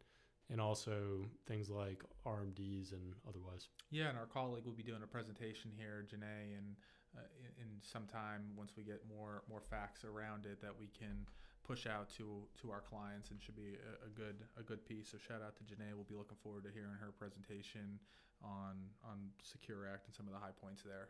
and 0.51 0.61
also 0.61 1.25
things 1.47 1.71
like 1.71 2.03
RMDs 2.27 2.93
and 2.93 3.15
otherwise. 3.29 3.69
Yeah, 3.91 4.09
and 4.09 4.19
our 4.19 4.27
colleague 4.27 4.65
will 4.65 4.73
be 4.73 4.83
doing 4.83 5.03
a 5.03 5.07
presentation 5.07 5.71
here, 5.77 6.05
Janae, 6.09 6.59
and 6.59 6.77
uh, 7.17 7.21
in, 7.61 7.69
some 7.83 8.07
time 8.07 8.53
once 8.57 8.73
we 8.77 8.85
get 8.85 9.03
more 9.09 9.43
more 9.51 9.61
facts 9.61 10.05
around 10.05 10.47
it 10.47 10.63
that 10.63 10.73
we 10.79 10.87
can 10.87 11.27
push 11.65 11.87
out 11.87 12.09
to 12.09 12.47
to 12.61 12.71
our 12.71 12.81
clients 12.81 13.31
and 13.31 13.43
should 13.43 13.57
be 13.57 13.77
a, 13.77 14.07
a 14.07 14.11
good 14.11 14.45
a 14.59 14.63
good 14.63 14.85
piece. 14.87 15.11
So 15.11 15.19
shout 15.19 15.43
out 15.43 15.57
to 15.57 15.65
Janae. 15.65 15.95
We'll 15.95 16.09
be 16.09 16.15
looking 16.15 16.39
forward 16.43 16.65
to 16.65 16.71
hearing 16.71 16.97
her 17.01 17.13
presentation 17.13 17.99
on 18.45 18.77
on 19.05 19.19
Secure 19.43 19.87
Act 19.93 20.07
and 20.07 20.15
some 20.15 20.27
of 20.27 20.33
the 20.33 20.39
high 20.39 20.53
points 20.61 20.83
there. 20.83 21.09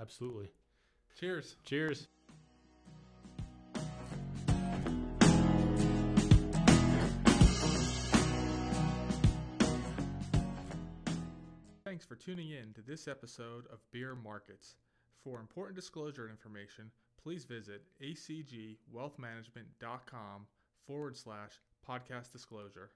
Absolutely. 0.00 0.48
Cheers. 1.18 1.56
Cheers. 1.64 2.06
Thanks 11.84 12.04
for 12.04 12.14
tuning 12.14 12.50
in 12.50 12.72
to 12.74 12.82
this 12.82 13.08
episode 13.08 13.64
of 13.72 13.80
Beer 13.90 14.14
Markets. 14.14 14.76
For 15.24 15.40
important 15.40 15.74
disclosure 15.76 16.28
information, 16.30 16.90
please 17.22 17.44
visit 17.44 17.82
acgwealthmanagement.com 18.00 20.46
forward 20.86 21.16
slash 21.16 21.60
podcast 21.86 22.32
disclosure. 22.32 22.90